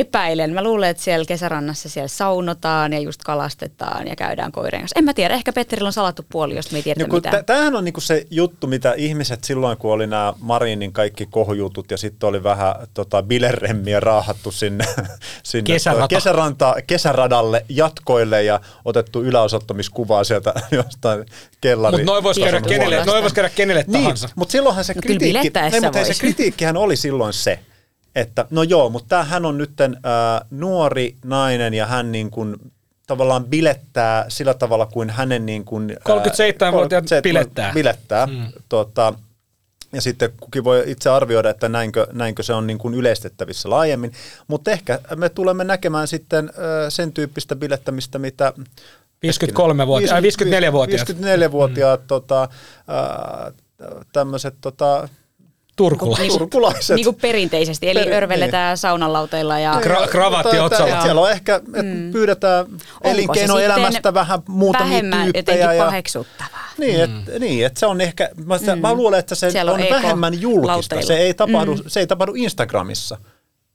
[0.01, 0.55] epäilen.
[0.55, 4.99] Mä luulen, että siellä kesärannassa siellä saunotaan ja just kalastetaan ja käydään koirien kanssa.
[4.99, 7.37] En mä tiedä, ehkä Petterillä on salattu puoli, josta me ei tiedetä No, mitään.
[7.37, 11.91] tä- tämähän on niinku se juttu, mitä ihmiset silloin, kun oli nämä Marinin kaikki kohujutut
[11.91, 14.85] ja sitten oli vähän tota, bileremmiä raahattu sinne,
[15.43, 16.09] sinne Kesärata.
[16.09, 21.27] kesäranta, kesäradalle jatkoille ja otettu yläosoittamiskuvaa sieltä jostain
[21.61, 21.93] kellari.
[21.97, 24.29] Mutta noin voisi käydä, kenelle, vois käydä kenelle Niin, tahansa.
[24.37, 27.59] mutta silloinhan se No kritiikki, ei, mutta se kritiikkihän oli silloin se,
[28.15, 29.91] että no joo, mutta hän on nyt äh,
[30.51, 32.57] nuori nainen ja hän niin kuin
[33.07, 37.73] tavallaan bilettää sillä tavalla kuin hänen niin kuin, 37-vuotiaat bilettää.
[37.75, 38.53] bilettää mm.
[38.69, 39.15] tota,
[39.93, 44.13] ja sitten kukin voi itse arvioida, että näinkö, näinkö se on niin kuin yleistettävissä laajemmin.
[44.49, 46.51] Mutta ehkä me tulemme näkemään sitten
[46.89, 48.53] sen tyyppistä bilettämistä, mitä
[49.27, 51.09] 53-vuotiaat, äh, 54-vuotiaat.
[51.09, 52.07] 54-vuotiaat mm.
[52.07, 52.49] tota,
[54.13, 55.09] tämmöiset tota,
[55.79, 56.23] Turkulaiset.
[56.23, 56.97] Niin kuin- turkulaiset.
[56.97, 59.75] Niin kuin perinteisesti, eli Peri- örvelletään saunanlauteilla ja...
[59.81, 60.89] Kra- kravatti otsalla.
[60.89, 62.13] että Siellä on ehkä, että mm.
[62.13, 62.67] pyydetään
[63.05, 65.57] elinkeinoelämästä vähän muutamia vähemmän tyyppejä.
[65.59, 66.69] jotenkin Ja, paheksuttavaa.
[66.79, 68.81] niin, että niin, et se on ehkä, mä, mm.
[68.81, 71.03] mä luulen, että se Siellä on, on vähemmän julkista.
[71.03, 71.83] Se ei, tapahdu, mm.
[71.87, 73.19] se ei tapahdu Instagramissa.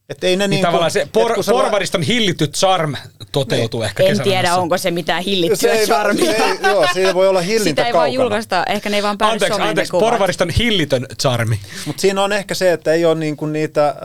[0.10, 2.96] Että ei ne Niin niin tavallaan se por, porvariston hillitty charm
[3.32, 3.88] toteutuu Niin.
[3.88, 7.42] ehkä En tiedä, onko se mitään se hillittyä ei, se ei, joo, siinä voi olla
[7.42, 8.00] hillintä Sitä ei kaukana.
[8.00, 11.60] vaan julkaista, ehkä ne ei vaan päädy Anteeksi, anteeksi, porvariston hillitön charmi.
[11.86, 13.96] Mutta siinä on ehkä se, että ei ole niinku niitä äh,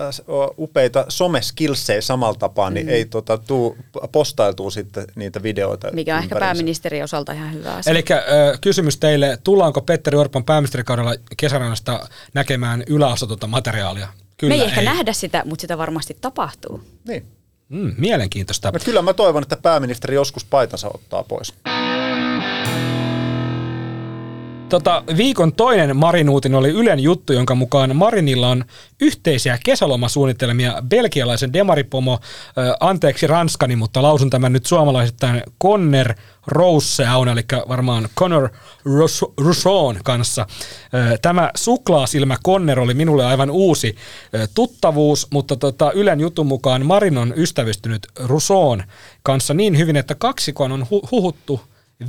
[0.59, 3.77] upeita someskilsejä samalla tapaa, niin ei tota, tuu
[4.13, 5.91] postailtuu sitten niitä videoita.
[5.93, 6.55] Mikä on ehkä ympäriinsä.
[6.55, 7.91] pääministerin osalta ihan hyvä asia.
[7.91, 8.05] Eli
[8.61, 14.09] kysymys teille, tullaanko Petteri Orpon pääministerikaudella kesärannasta näkemään yläosotonta materiaalia?
[14.39, 14.84] Kyllä Me ei ehkä ei.
[14.84, 16.82] nähdä sitä, mutta sitä varmasti tapahtuu.
[17.09, 17.26] Niin.
[17.68, 18.72] Mm, mielenkiintoista.
[18.72, 21.55] Mutta kyllä mä toivon, että pääministeri joskus paitansa ottaa pois.
[24.69, 28.64] Tota, viikon toinen Marinuutin oli Ylen juttu, jonka mukaan Marinilla on
[29.01, 32.19] yhteisiä kesälomasuunnitelmia belgialaisen demaripomo,
[32.81, 36.14] anteeksi ranskani, mutta lausun tämän nyt suomalaisittain Conner
[36.47, 38.49] Rousseaun, eli varmaan Connor
[38.85, 40.47] Rousseau- Rousseaun kanssa.
[41.23, 43.97] Tämä suklaasilmä Conner oli minulle aivan uusi
[44.55, 48.83] tuttavuus, mutta tota, Ylen jutun mukaan Marin on ystävystynyt Rousseaun
[49.23, 51.61] kanssa niin hyvin, että kaksikon on hu- huhuttu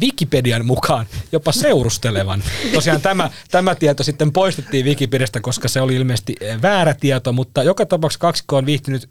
[0.01, 2.43] Wikipedian mukaan jopa seurustelevan.
[2.73, 7.63] Tosiaan tämä, tämä tieto sitten poistettiin Wikipediasta, koska se oli ilmeisesti eh, väärä tieto, mutta
[7.63, 9.09] joka tapauksessa kaksikko on viihtynyt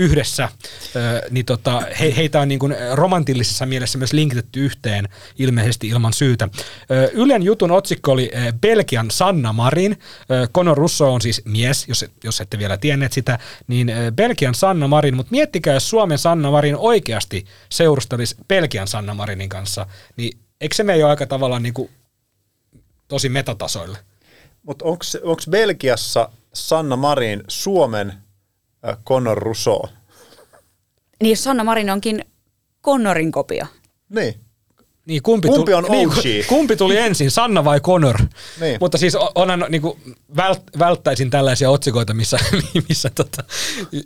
[0.00, 0.48] yhdessä,
[1.30, 6.48] niin tota, he, heitä on niin kuin romantillisessa mielessä myös linkitetty yhteen ilmeisesti ilman syytä.
[7.12, 8.30] Ylen jutun otsikko oli
[8.60, 9.98] Belgian Sanna Marin.
[10.54, 15.16] Conor Russo on siis mies, jos, jos ette vielä tienneet sitä, niin Belgian Sanna Marin,
[15.16, 19.86] mutta miettikää, jos Suomen Sanna Marin oikeasti seurustelisi Belgian Sanna Marinin kanssa,
[20.16, 21.90] niin eikö se mene jo aika tavallaan niin kuin
[23.08, 23.98] tosi metatasoille?
[24.62, 28.12] Mutta onko Belgiassa Sanna Marin Suomen
[28.88, 29.82] äh, Conor Rousseau?
[31.22, 32.24] Niin Sanna Marin onkin
[32.84, 33.66] Connorin kopio.
[34.08, 34.34] Niin.
[35.06, 36.12] Niin, kumpi, kumpi on tuli, OG?
[36.24, 38.16] Niin, kumpi tuli ensin, Sanna vai Conor?
[38.60, 38.76] Niin.
[38.80, 40.00] Mutta siis onhan, niin kuin,
[40.36, 42.38] vält, välttäisin tällaisia otsikoita, missä,
[42.88, 43.44] missä tota,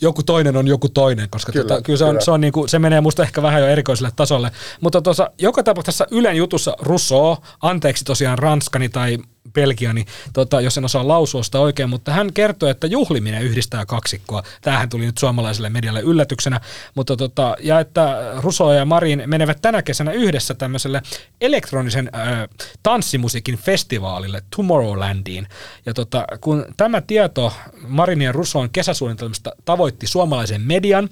[0.00, 2.24] joku toinen on joku toinen, koska kyllä, tota, kyllä se, on, kyllä.
[2.24, 4.50] Se, on, niin kuin, se menee musta ehkä vähän jo erikoiselle tasolle.
[4.80, 9.18] Mutta tuossa, joka tapauksessa Ylen jutussa Rousseau, anteeksi tosiaan ranskani tai
[9.52, 13.86] Belgia, niin tota, jos en osaa lausua sitä oikein, mutta hän kertoi, että juhliminen yhdistää
[13.86, 14.42] kaksikkoa.
[14.62, 16.60] Tämähän tuli nyt suomalaiselle medialle yllätyksenä,
[16.94, 21.02] mutta tota, ja että Ruso ja Marin menevät tänä kesänä yhdessä tämmöiselle
[21.40, 22.48] elektronisen äh,
[22.82, 25.48] tanssimusiikin festivaalille Tomorrowlandiin.
[25.86, 27.52] Ja tota, kun tämä tieto
[27.88, 31.08] Marinin ja Rusoon kesäsuunnitelmasta tavoitti suomalaisen median,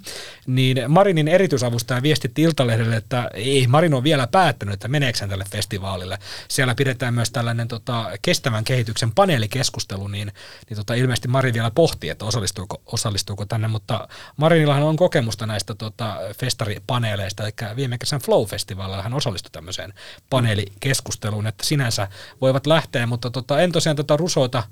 [0.46, 5.44] niin Marinin erityisavustaja viestitti Iltalehdelle, että ei Marin on vielä päättänyt, että meneekö hän tälle
[5.50, 6.18] festivaalille.
[6.48, 10.32] Siellä pidetään myös tällainen tota, kestävän kehityksen paneelikeskustelu, niin,
[10.68, 15.74] niin tota, ilmeisesti Mari vielä pohtii, että osallistuuko, osallistuuko tänne, mutta Marinillahan on kokemusta näistä
[15.74, 19.94] tota, festaripaneeleista, eli viime kesän Flow-festivaalilla hän osallistui tämmöiseen
[20.30, 22.08] paneelikeskusteluun, että sinänsä
[22.40, 24.62] voivat lähteä, mutta tota, en tosiaan tätä Rusoita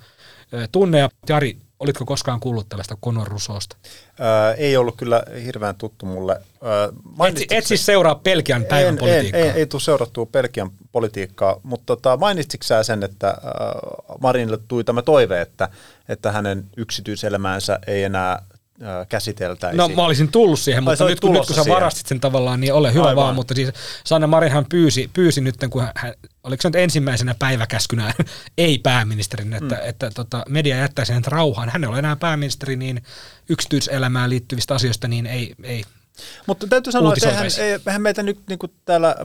[0.72, 3.76] tunne, ja Jari, Olitko koskaan kuullut tällaista Conor Rusoosta?
[4.20, 6.40] Öö, ei ollut kyllä hirveän tuttu mulle.
[6.62, 9.40] Öö, et, et siis seuraa Pelkian päivän en, politiikkaa?
[9.40, 13.36] En, ei, ei tule seurattua Pelkian politiikkaa, mutta tota, mainitsitko sä sen, että äh,
[14.20, 15.68] Marinille tuli tämä toive, että,
[16.08, 18.42] että hänen yksityiselämäänsä ei enää
[19.08, 19.76] käsiteltäisi.
[19.76, 22.74] No mä olisin tullut siihen, mutta nyt kun, nyt kun sä varastit sen tavallaan, niin
[22.74, 23.16] ole hyvä Aivan.
[23.16, 23.70] vaan, mutta siis
[24.04, 28.14] Sanna Marinhan pyysi, pyysi nyt, kun hän, oliko se nyt ensimmäisenä päiväkäskynä,
[28.58, 29.72] ei pääministerin, että, mm.
[29.72, 31.68] että, että tota, media jättäisi hänet rauhaan.
[31.68, 33.02] Hän ei ole enää pääministeri, niin
[33.48, 35.84] yksityiselämään liittyvistä asioista, niin ei, ei
[36.46, 39.16] Mutta täytyy sanoa, että eihän, eihän meitä nyt niin kuin täällä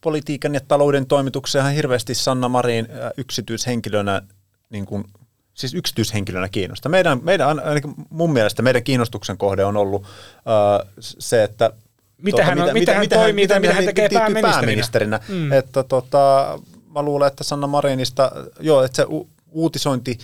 [0.00, 4.22] politiikan ja talouden toimituksia hirveästi Sanna Marin yksityishenkilönä
[4.70, 5.04] niin kuin
[5.54, 6.88] siis yksityishenkilönä kiinnosta.
[6.88, 11.72] Meidän, meidän, ainakin mun mielestä meidän kiinnostuksen kohde on ollut uh, se, että
[12.22, 14.60] mitä tuota, hän, mitä, mitä, hän toimii mitä, mitä hän tekee pääministerinä.
[14.60, 15.20] pääministerinä.
[15.28, 15.52] Mm.
[15.52, 16.58] Että, tota,
[16.94, 20.18] mä luulen, että Sanna Marinista, joo, että se u- uutisointi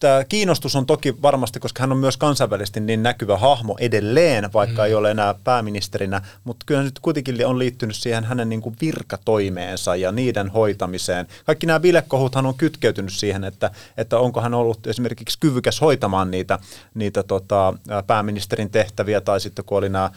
[0.00, 4.82] Tämä kiinnostus on toki varmasti, koska hän on myös kansainvälisesti niin näkyvä hahmo edelleen, vaikka
[4.82, 4.86] mm.
[4.86, 9.96] ei ole enää pääministerinä, mutta kyllä nyt kuitenkin on liittynyt siihen hänen niin kuin virkatoimeensa
[9.96, 11.26] ja niiden hoitamiseen.
[11.46, 16.58] Kaikki nämä bilekohuthan on kytkeytynyt siihen, että, että onko hän ollut esimerkiksi kyvykäs hoitamaan niitä,
[16.94, 17.74] niitä tota,
[18.06, 20.10] pääministerin tehtäviä tai sitten kun oli nämä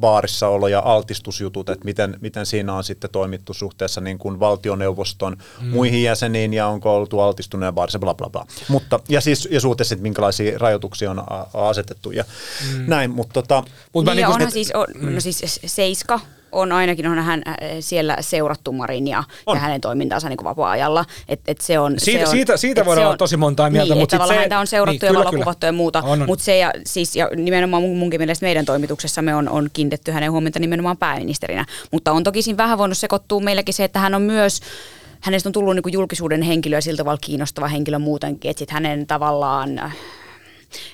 [0.00, 5.68] baarissaolo- ja altistusjutut, että miten, miten siinä on sitten toimittu suhteessa niin kuin valtioneuvoston mm.
[5.68, 8.46] muihin jäseniin ja onko oltu altistuneen baarissa, bla bla bla.
[8.68, 12.24] Mutta ja siis ja suhteessa, että minkälaisia rajoituksia on asetettu ja
[12.72, 12.84] mm.
[12.86, 13.64] näin, mutta tota...
[13.92, 15.14] Mut niin, niin onhan et, siis, on, mm.
[15.14, 16.20] no siis Seiska
[16.52, 19.56] on ainakin on hän äh, siellä seurattu Marinia on.
[19.56, 21.04] ja hänen toimintaansa niin vapaa-ajalla.
[21.28, 23.94] Et, et se on, siitä, se on, siitä, siitä voidaan olla tosi montaa mieltä.
[23.94, 26.72] Niin, mutta tavallaan se, häntä on seurattu niin, ja valokuvattu ja muuta, mutta se ja,
[26.86, 31.66] siis, ja nimenomaan munkin mielestä meidän toimituksessamme on, on kiinnitetty hänen huomiota nimenomaan pääministerinä.
[31.90, 34.60] Mutta on toki siinä vähän voinut sekoittua meilläkin se, että hän on myös
[35.22, 39.06] hänestä on tullut niin kuin julkisuuden henkilö ja siltä tavalla kiinnostava henkilö muutenkin, että hänen
[39.06, 39.92] tavallaan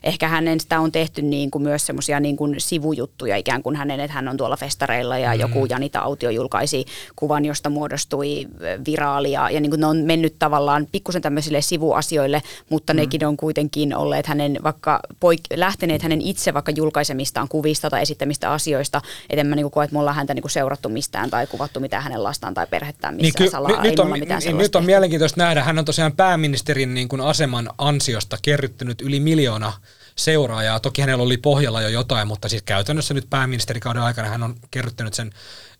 [0.02, 4.00] ehkä hänen sitä on tehty niin kuin myös semmoisia niin kuin sivujuttuja ikään kuin hänen,
[4.00, 5.40] että hän on tuolla festareilla ja mm.
[5.40, 6.84] joku Janita Autio julkaisi
[7.16, 8.46] kuvan, josta muodostui
[8.86, 12.96] viraalia ja niin kuin ne on mennyt tavallaan pikkusen tämmöisille sivuasioille, mutta mm.
[12.96, 18.52] nekin on kuitenkin olleet hänen vaikka poik- lähteneet hänen itse vaikka julkaisemistaan kuvista tai esittämistä
[18.52, 21.30] asioista, että en mä niin kuin koe, että me ollaan häntä niin kuin seurattu mistään
[21.30, 23.82] tai kuvattu mitään hänen lastaan tai perhettään missään niin ky- salaa.
[23.82, 27.70] Nyt, on, mitään niin, nyt on mielenkiintoista nähdä, hän on tosiaan pääministerin niin kuin aseman
[27.78, 29.67] ansiosta kerryttynyt yli miljoona
[30.16, 30.80] seuraajaa.
[30.80, 35.14] Toki hänellä oli pohjalla jo jotain, mutta siis käytännössä nyt pääministerikauden aikana hän on kerryttänyt
[35.14, 35.30] sen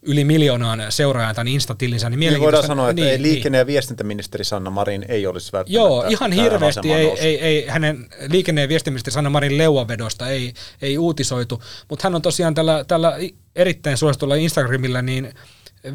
[0.02, 2.10] yli miljoonaan seuraajan tämän Insta-tilinsä.
[2.10, 5.88] Niin, niin voidaan sanoa, että niin, ei liikenne- ja viestintäministeri Sanna Marin ei olisi välttämättä
[5.88, 10.98] Joo, ihan hirveästi ei, ei, ei, hänen liikenne- ja viestintäministeri Sanna Marin leuavedosta ei, ei
[10.98, 13.18] uutisoitu, mutta hän on tosiaan tällä, tällä
[13.56, 15.34] erittäin suositulla Instagramilla niin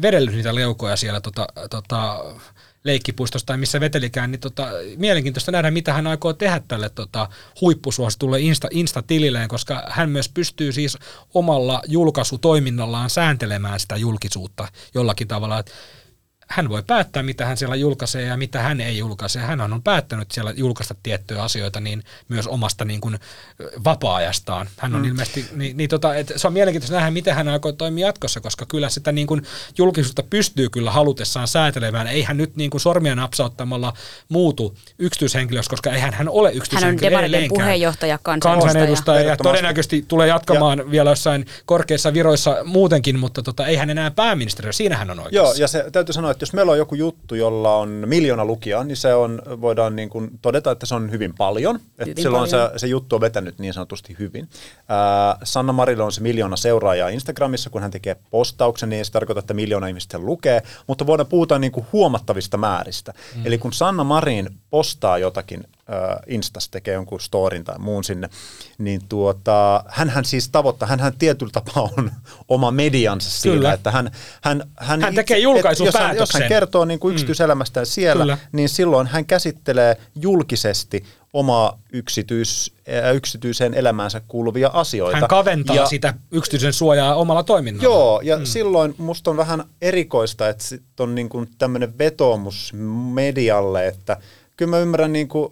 [0.02, 2.24] vedellyt niitä leukoja siellä tota, tota,
[2.84, 7.28] leikkipuistosta tai missä vetelikään, niin tota, mielenkiintoista nähdä, mitä hän aikoo tehdä tälle tota,
[7.60, 10.98] huippusuositulle Insta, Insta-tililleen, koska hän myös pystyy siis
[11.34, 15.64] omalla julkaisutoiminnallaan sääntelemään sitä julkisuutta jollakin tavalla.
[16.54, 19.38] Hän voi päättää, mitä hän siellä julkaisee ja mitä hän ei julkaise.
[19.38, 23.18] Hän on päättänyt siellä julkaista tiettyjä asioita niin myös omasta niin kuin
[23.84, 24.68] vapaa-ajastaan.
[24.76, 25.08] Hän on mm.
[25.08, 28.66] ilmeisesti, niin, niin tota, et se on mielenkiintoista nähdä, miten hän aikoo toimia jatkossa, koska
[28.66, 29.42] kyllä sitä niin kuin
[29.78, 32.06] julkisuutta pystyy kyllä halutessaan säätelemään.
[32.06, 33.92] Ei hän nyt niin kuin sormia napsauttamalla
[34.28, 38.72] muutu yksityishenkilöksi, koska eihän hän ole yksityishenkilö Hän on Demareiden puheenjohtaja, kansanedustaja.
[38.72, 40.90] kansanedustaja ja todennäköisesti tulee jatkamaan ja.
[40.90, 45.50] vielä jossain korkeissa viroissa muutenkin, mutta tota, ei hän enää pääministeri, siinä hän on oikeassa.
[45.50, 48.84] Joo, ja se täytyy sanoa, että jos meillä on joku juttu, jolla on miljoona lukijaa,
[48.84, 51.74] niin se on, voidaan niin kuin todeta, että se on hyvin paljon.
[51.76, 52.70] Hyvin että silloin paljon.
[52.70, 54.48] Se, se juttu on vetänyt niin sanotusti hyvin.
[54.78, 59.40] Äh, Sanna Marilla on se miljoona seuraajaa Instagramissa, kun hän tekee postauksen, niin se tarkoittaa,
[59.40, 63.14] että miljoona ihmistä lukee, mutta voidaan puhuta niin kuin huomattavista määristä.
[63.36, 63.46] Mm.
[63.46, 68.28] Eli kun Sanna Marin postaa jotakin äh, Instas tekee jonkun storin tai muun sinne,
[68.78, 72.10] niin tuota, hän siis tavoittaa, hän tietyllä tapaa on
[72.48, 73.72] oma mediansa siinä, Kyllä.
[73.72, 74.10] että hän,
[74.42, 76.02] hän, hän, hän tekee julkaisupäätöksen.
[76.02, 77.14] Jos hän, jos hän kertoo niin kuin mm.
[77.14, 78.38] yksityiselämästään siellä, Kyllä.
[78.52, 82.72] niin silloin hän käsittelee julkisesti omaa yksityis,
[83.06, 85.16] äh, yksityiseen elämäänsä kuuluvia asioita.
[85.16, 87.84] Hän kaventaa ja, sitä yksityisen suojaa omalla toiminnalla.
[87.84, 88.44] Joo, ja mm.
[88.44, 90.64] silloin musta on vähän erikoista, että
[91.00, 92.72] on niin kuin tämmöinen vetoomus
[93.12, 94.16] medialle, että–
[94.56, 95.50] kyllä mä ymmärrän niin kuin,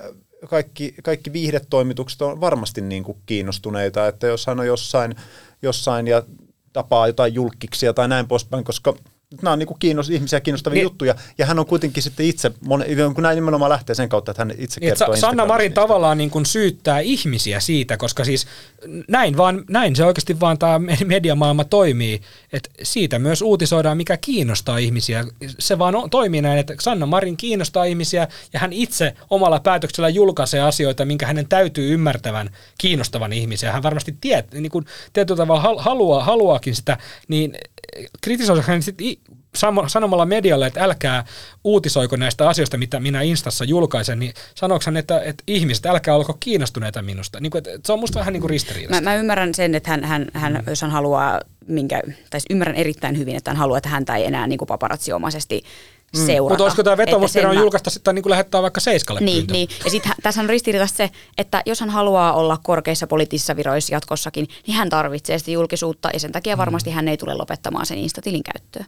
[0.00, 0.06] äh,
[0.48, 5.14] kaikki, kaikki viihdetoimitukset on varmasti niin kuin kiinnostuneita, että jos hän on jossain,
[5.62, 6.22] jossain ja
[6.72, 8.96] tapaa jotain julkiksia tai näin poispäin, koska
[9.42, 12.52] nämä on niin kuin kiinnost, ihmisiä kiinnostavia niin, juttuja, ja hän on kuitenkin sitten itse,
[13.14, 16.30] kun näin nimenomaan lähtee sen kautta, että hän itse niin, kertoo Sanna Marin tavallaan niin
[16.30, 18.46] kuin syyttää ihmisiä siitä, koska siis
[19.08, 22.20] näin, vaan, näin se oikeasti vaan tämä mediamaailma toimii,
[22.52, 25.24] että siitä myös uutisoidaan, mikä kiinnostaa ihmisiä.
[25.58, 30.08] Se vaan on, toimii näin, että Sanna Marin kiinnostaa ihmisiä, ja hän itse omalla päätöksellä
[30.08, 33.72] julkaisee asioita, minkä hänen täytyy ymmärtävän kiinnostavan ihmisiä.
[33.72, 36.98] Hän varmasti tiet, niin kuin tietyllä tavalla haluaa, haluaakin sitä,
[37.28, 37.52] niin
[38.20, 39.06] kritisoisi hän sitten
[39.86, 41.24] sanomalla medialle, että älkää
[41.64, 47.02] uutisoiko näistä asioista, mitä minä Instassa julkaisen, niin sanooksan, että, että ihmiset, älkää olko kiinnostuneita
[47.02, 47.40] minusta.
[47.40, 49.02] Niin kuin, että se on musta vähän niin kuin ristiriidasta.
[49.02, 50.62] Mä, mä ymmärrän sen, että hän, hän, hän mm.
[50.66, 54.46] jos hän haluaa, minkä, tai ymmärrän erittäin hyvin, että hän haluaa, että häntä ei enää
[54.46, 55.95] niin kuin paparazzi-omaisesti mm.
[56.16, 56.52] Seurata.
[56.52, 57.60] Mutta olisiko tämä vetomuspiro sen...
[57.60, 59.52] julkaista sitten niin kuin lähettää vaikka Seiskalle Niin, pyyntö?
[59.52, 59.68] niin.
[59.84, 64.48] ja sitten tässä on ristiriidasta se, että jos hän haluaa olla korkeissa poliittisissa viroissa jatkossakin,
[64.66, 66.94] niin hän tarvitsee sitä julkisuutta ja sen takia varmasti mm.
[66.94, 68.84] hän ei tule lopettamaan sen Insta-tilin käyttöä.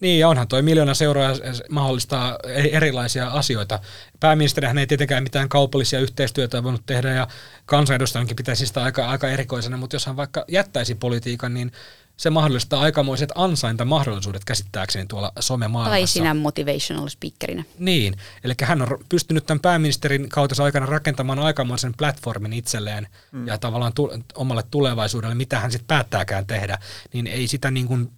[0.00, 1.32] Niin, ja onhan toi miljoona seuraa
[1.70, 2.38] mahdollistaa
[2.72, 3.78] erilaisia asioita.
[4.20, 7.28] Pääministerihän ei tietenkään mitään kaupallisia yhteistyötä voinut tehdä, ja
[7.66, 11.72] kansanedustajankin pitäisi sitä aika, aika erikoisena, mutta jos hän vaikka jättäisi politiikan, niin
[12.16, 16.00] se mahdollistaa aikamoiset ansaintamahdollisuudet käsittääkseni tuolla somemaailmassa.
[16.00, 17.64] Tai sinä motivational speakerinä.
[17.78, 23.46] Niin, eli hän on pystynyt tämän pääministerin kautta aikana rakentamaan aikamoisen platformin itselleen mm.
[23.46, 26.78] ja tavallaan tu- omalle tulevaisuudelle, mitä hän sitten päättääkään tehdä,
[27.12, 28.10] niin ei sitä niin kuin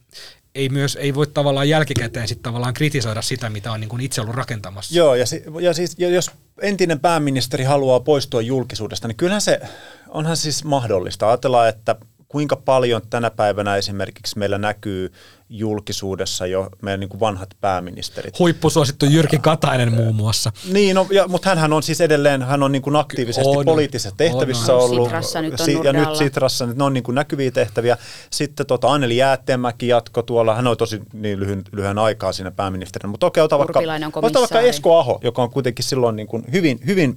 [0.55, 4.21] ei myös ei voi tavallaan jälkikäteen sitten tavallaan kritisoida sitä, mitä on niin kuin itse
[4.21, 4.97] ollut rakentamassa.
[4.97, 6.31] Joo, ja, si, ja siis jos
[6.61, 9.61] entinen pääministeri haluaa poistua julkisuudesta, niin kyllähän se,
[10.09, 11.29] onhan siis mahdollista.
[11.29, 11.97] Ajatellaan, että
[12.35, 15.13] kuinka paljon tänä päivänä esimerkiksi meillä näkyy
[15.49, 18.39] julkisuudessa jo meidän niin kuin vanhat pääministerit.
[18.39, 20.53] Huippusuosittu Jyrki Katainen muun muassa.
[20.73, 24.17] Niin, no, ja, mutta hänhän on siis edelleen, hän on niin kuin aktiivisesti on, poliittisessa
[24.17, 25.09] tehtävissä on, ollut.
[25.09, 27.97] Sitrassa nyt on si- Ja nyt Sitrassa, ne on niin kuin näkyviä tehtäviä.
[28.31, 33.11] Sitten tota, Anneli Jäätteenmäki jatko tuolla, hän on tosi niin lyhyen, lyhyen aikaa siinä pääministerinä.
[33.11, 33.81] Mutta okei, ota vaikka,
[34.23, 37.17] ota vaikka Esko Aho, joka on kuitenkin silloin niin kuin hyvin, hyvin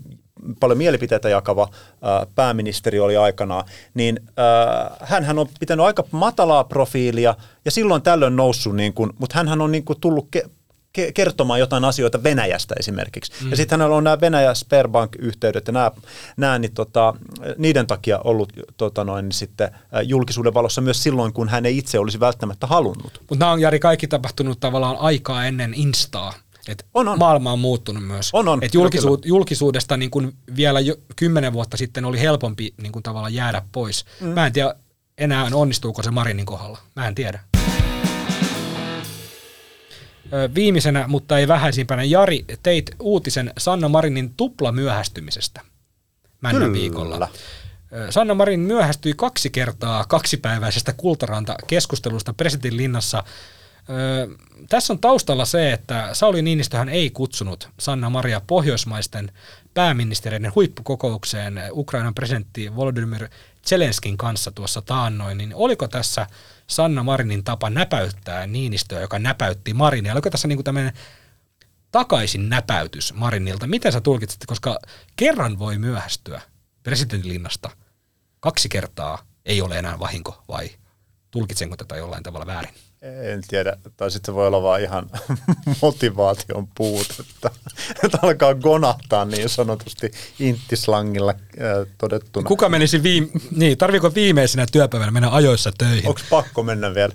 [0.60, 1.70] paljon mielipiteitä jakava
[2.36, 4.20] pääministeri oli aikanaan, niin
[5.02, 7.36] hän on pitänyt aika matalaa profiilia
[7.66, 10.50] ja silloin tällöin noussut, niin kuin, mutta hän on niin kuin tullut ke-
[11.00, 13.32] ke- kertomaan jotain asioita Venäjästä esimerkiksi.
[13.44, 13.50] Mm.
[13.50, 15.92] Ja sitten hänellä on nämä Venäjä Sperbank-yhteydet ja nämä,
[16.38, 17.14] nämä niin tota,
[17.58, 19.72] niiden takia ollut tota noin, niin sitten
[20.04, 23.22] julkisuuden valossa myös silloin, kun hän ei itse olisi välttämättä halunnut.
[23.30, 26.34] Mutta nämä on Jari kaikki tapahtunut tavallaan aikaa ennen Instaa.
[26.68, 27.20] Et on, on.
[27.20, 28.30] Maailma on muuttunut myös.
[28.34, 28.64] On, on.
[28.64, 33.34] Et julkisu- julkisuudesta niin kun vielä jo kymmenen vuotta sitten oli helpompi niin kun tavallaan
[33.34, 34.06] jäädä pois.
[34.22, 34.28] Mm.
[34.28, 34.76] Mä en tiedä
[35.18, 36.78] enää onnistuuko se Marinin kohdalla.
[36.96, 37.40] Mä en tiedä.
[40.56, 45.62] Viimeisenä, mutta ei vähäisimpänä, Jari, teit uutisen Sanna Marinin tupla myöhästymisestä
[46.42, 47.30] männä viikolla.
[48.10, 53.24] Sanna Marin myöhästyi kaksi kertaa kaksipäiväisestä Kultaranta-keskustelusta presidentin linnassa
[54.70, 59.32] Tässä on taustalla se, että Sauli Niinistöhän ei kutsunut Sanna Maria pohjoismaisten
[59.74, 63.28] pääministeriöiden huippukokoukseen Ukrainan presidentti Volodymyr
[63.68, 66.28] Zelenskin kanssa tuossa taannoin, niin oliko tässä
[66.68, 70.14] Sanna Marinin tapa näpäyttää Niinistöä, joka näpäytti Marinia?
[70.14, 70.94] Oliko tässä niin tämmöinen
[71.92, 73.68] takaisin näpäytys Marinilta?
[73.68, 74.80] Miten sä tulkitsit, koska
[75.16, 76.42] kerran voi myöhästyä
[76.84, 77.70] presidentinlinnasta,
[78.40, 80.70] kaksi kertaa ei ole enää vahinko, vai
[81.32, 82.74] tulkitsenko tätä jollain tavalla väärin?
[83.02, 85.10] En tiedä, tai sitten se voi olla vaan ihan
[85.82, 87.50] motivaation puutetta.
[88.04, 92.48] Että alkaa gonahtaa niin sanotusti inttislangilla äh, todettuna.
[92.48, 96.08] Kuka menisi viime, niin, tarviiko viimeisenä työpäivänä mennä ajoissa töihin?
[96.08, 97.14] Onko pakko mennä vielä?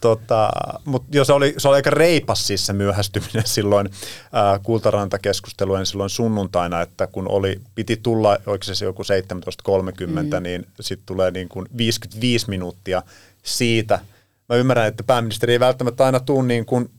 [0.00, 0.50] Tota,
[0.84, 6.10] Mutta jo se oli, se oli aika reipas siis se myöhästyminen silloin äh, kultarantakeskustelujen silloin
[6.10, 10.42] sunnuntaina, että kun oli, piti tulla, oliko se joku 17.30, mm.
[10.42, 13.02] niin sitten tulee niin kuin 55 minuuttia
[13.42, 13.98] siitä–
[14.48, 16.90] mä ymmärrän, että pääministeri ei välttämättä aina tuu niin kuin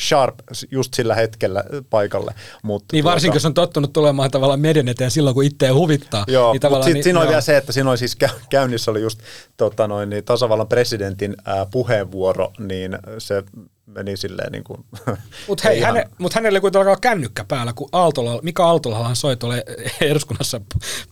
[0.00, 0.34] sharp
[0.70, 2.34] just sillä hetkellä paikalle.
[2.62, 6.24] Mutta niin varsinkin, tuota, jos on tottunut tulemaan tavallaan median eteen silloin, kun itse huvittaa.
[6.28, 8.16] Joo, niin mutta niin, siinä oli vielä se, että siinä oli siis
[8.50, 9.20] käynnissä oli just
[9.56, 13.42] tota noin, niin tasavallan presidentin ää, puheenvuoro, niin se
[13.86, 14.84] meni silleen niin kuin...
[15.48, 19.64] Mutta hei, häne, mut hänelle kuitenkaan kännykkä päällä, kun Aaltola, Mika Aaltolahan soi tuolle
[20.00, 20.60] eduskunnassa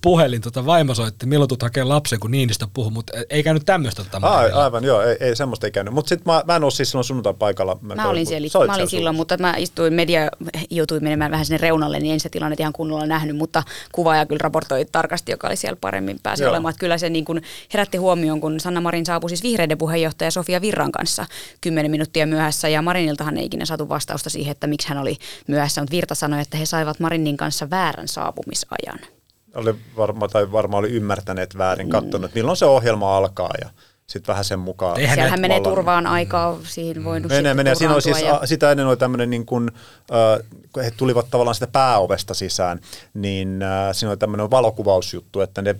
[0.02, 4.04] puhelin, tota vaimo soitti, milloin tulet hakemaan lapsen, kun Niinistä puhu, mutta ei käynyt tämmöistä.
[4.04, 5.94] Tota Ai, aivan, joo, ei, ei semmoista ei käynyt.
[5.94, 7.78] Mutta sitten mä, mä en ole siis silloin sunnuntai paikalla.
[7.80, 10.28] Mä, mä olin siellä, mä olin silloin, mutta mä istuin, media
[10.70, 13.62] joutui menemään vähän sinne reunalle, niin en se tilanne ihan kunnolla nähnyt, mutta
[13.92, 16.50] kuvaaja kyllä raportoi tarkasti, joka oli siellä paremmin pääsi joo.
[16.50, 16.70] olemaan.
[16.70, 17.42] Että kyllä se niin kuin
[17.74, 21.26] herätti huomioon, kun Sanna Marin saapui siis vihreiden puheenjohtaja Sofia Virran kanssa
[21.60, 25.16] kymmenen minuuttia myöhässä ja Mariniltahan ei ikinä saatu vastausta siihen, että miksi hän oli
[25.48, 28.98] myöhässä, mutta Virta sanoi, että he saivat Marinin kanssa väärän saapumisajan.
[29.54, 32.38] Oli varma, tai varmaan oli ymmärtäneet väärin, katsonut, mm.
[32.38, 33.70] milloin se ohjelma alkaa ja
[34.06, 35.00] sitten vähän sen mukaan.
[35.00, 36.10] Eihän Siellähän menee turvaan mm.
[36.10, 37.74] aikaa, siihen voi Menee, menee.
[37.74, 38.40] Siinä oli siis, ja...
[38.44, 39.70] sitä ennen oli tämmöinen, niin kuin,
[40.12, 42.80] äh, kun he tulivat tavallaan sitä pääovesta sisään,
[43.14, 45.76] niin äh, siinä oli tämmöinen valokuvausjuttu, että ne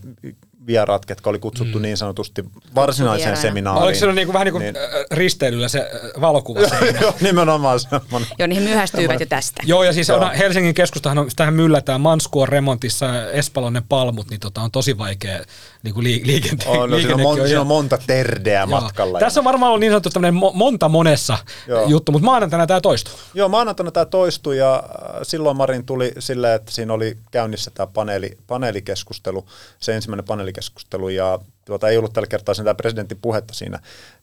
[0.66, 1.82] vieraat, ketkä oli kutsuttu mm.
[1.82, 2.44] niin sanotusti
[2.74, 3.84] varsinaiseen seminaariin.
[3.84, 4.74] Oliko se niin kuin, vähän niin kuin niin,
[5.10, 5.90] risteilyllä se
[6.20, 6.60] valokuva?
[7.00, 8.30] Joo, nimenomaan semmoinen.
[8.38, 9.62] Joo, niihin myöhästyivät jo tästä.
[9.66, 14.60] Joo, ja siis on, Helsingin keskustahan on, tähän myllätään Manskuon remontissa Espalonen palmut, niin tota,
[14.60, 15.44] on tosi vaikea
[15.82, 16.70] niin kuin liikenteen.
[16.70, 19.18] On, no, siinä, on mon, on, siinä on monta terdeä matkalla.
[19.18, 21.88] Tässä on varmaan ollut niin sanottu tämmöinen monta monessa joo.
[21.88, 23.14] juttu, mutta maanantaina tämä toistuu.
[23.34, 27.86] Joo, maanantaina tämä toistui ja äh, silloin Marin tuli silleen, että siinä oli käynnissä tämä
[27.86, 29.46] paneeli, paneelikeskustelu,
[29.80, 33.78] se ensimmäinen paneelikeskustelu ja tuota, ei ollut tällä kertaa sen presidentin puhetta siinä.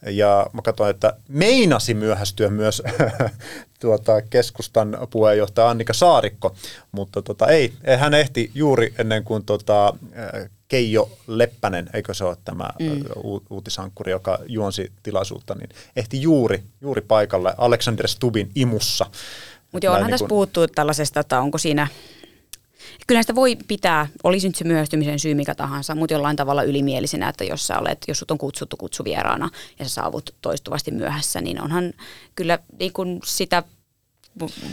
[0.05, 2.83] Ja mä katsoin, että meinasi myöhästyä myös
[3.81, 6.55] tuota, keskustan puheenjohtaja Annika Saarikko,
[6.91, 9.93] mutta tuota, ei, hän ehti juuri ennen kuin tuota,
[10.69, 13.03] Keijo Leppänen, eikö se ole tämä mm.
[13.49, 19.05] uutisankkuri, joka juonsi tilaisuutta, niin ehti juuri, juuri paikalle Alexander Stubin imussa.
[19.71, 20.29] Mutta onhan niin tässä kun...
[20.29, 21.87] puhuttu tällaisesta, että onko siinä
[23.07, 27.29] kyllä sitä voi pitää, olisi nyt se myöhästymisen syy mikä tahansa, mutta jollain tavalla ylimielisenä,
[27.29, 29.49] että jos sä olet, jos sut on kutsuttu kutsuvieraana
[29.79, 31.93] ja sä saavut toistuvasti myöhässä, niin onhan
[32.35, 33.63] kyllä niin kuin sitä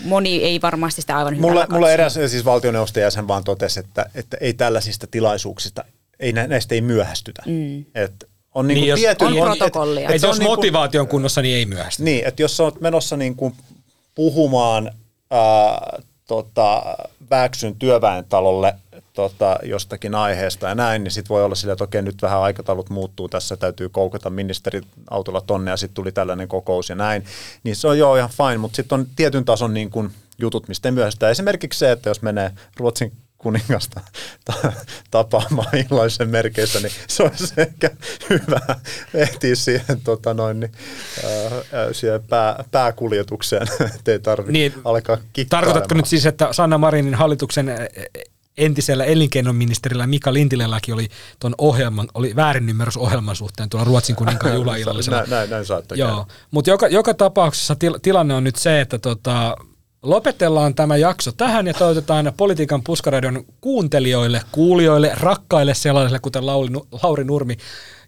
[0.04, 4.36] moni ei varmasti sitä aivan mulla, mulla eräs siis valtioneuvoston jäsen vaan totesi, että, että
[4.40, 5.84] ei tällaisista tilaisuuksista,
[6.20, 7.42] ei näistä ei myöhästytä.
[7.46, 7.84] Mm.
[7.94, 10.08] Et on niin, niin jos, tietyn, on protokollia.
[10.08, 12.04] Et, et jos niin motivaatio on kunnossa, niin ei myöhästytä.
[12.04, 13.54] Niin, että jos olet menossa niin kuin
[14.14, 14.90] puhumaan
[15.30, 16.82] ää, tota,
[17.30, 18.74] Väksyn työväentalolle
[19.12, 22.90] tota, jostakin aiheesta ja näin, niin sitten voi olla sillä, että okei, nyt vähän aikataulut
[22.90, 27.24] muuttuu, tässä täytyy koukata ministeriautolla tonne ja sitten tuli tällainen kokous ja näin.
[27.64, 30.90] Niin se on joo ihan fine, mutta sitten on tietyn tason niin kuin jutut, mistä
[30.90, 31.30] myöhästää.
[31.30, 33.12] Esimerkiksi se, että jos menee Ruotsin
[33.46, 34.00] kuningasta
[35.10, 37.90] tapaamaan illaisen merkeissä, niin se olisi ehkä
[38.30, 38.60] hyvä
[39.14, 40.72] ehtiä siihen, tota noin, niin,
[41.24, 45.18] äh, siihen pää, pääkuljetukseen, ettei tarvitse niin, alkaa
[45.50, 47.70] Tarkoitatko nyt siis, että Sanna Marinin hallituksen
[48.56, 51.08] entisellä elinkeinoministerillä Mika Lintilälläkin oli
[51.40, 55.18] tuon ohjelman, oli väärinymmärrys ohjelman suhteen tuolla Ruotsin kuninkaan juhlaillallisella.
[55.18, 59.56] näin, näin, näin Joo, mutta joka, joka tapauksessa til, tilanne on nyt se, että tota,
[60.02, 66.70] lopetellaan tämä jakso tähän ja toivotetaan politiikan puskaradion kuuntelijoille, kuulijoille, rakkaille sellaisille, kuten Lauri,
[67.02, 67.56] Lauri Nurmi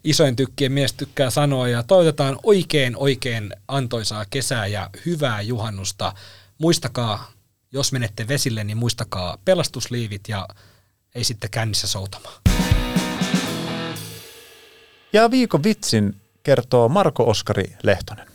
[0.03, 6.13] isoin tykkien mies tykkää sanoa, ja toivotetaan oikein oikein antoisaa kesää ja hyvää juhannusta.
[6.57, 7.31] Muistakaa,
[7.71, 10.47] jos menette vesille, niin muistakaa pelastusliivit ja
[11.15, 12.41] ei sitten kännissä soutamaan.
[15.13, 18.28] Ja viikon vitsin kertoo Marko Oskari Lehtonen.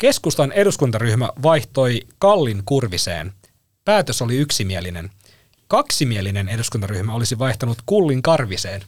[0.00, 3.32] Keskustan eduskuntaryhmä vaihtoi Kallin Kurviseen.
[3.84, 5.10] Päätös oli yksimielinen.
[5.68, 8.82] Kaksimielinen eduskuntaryhmä olisi vaihtanut Kullin Karviseen.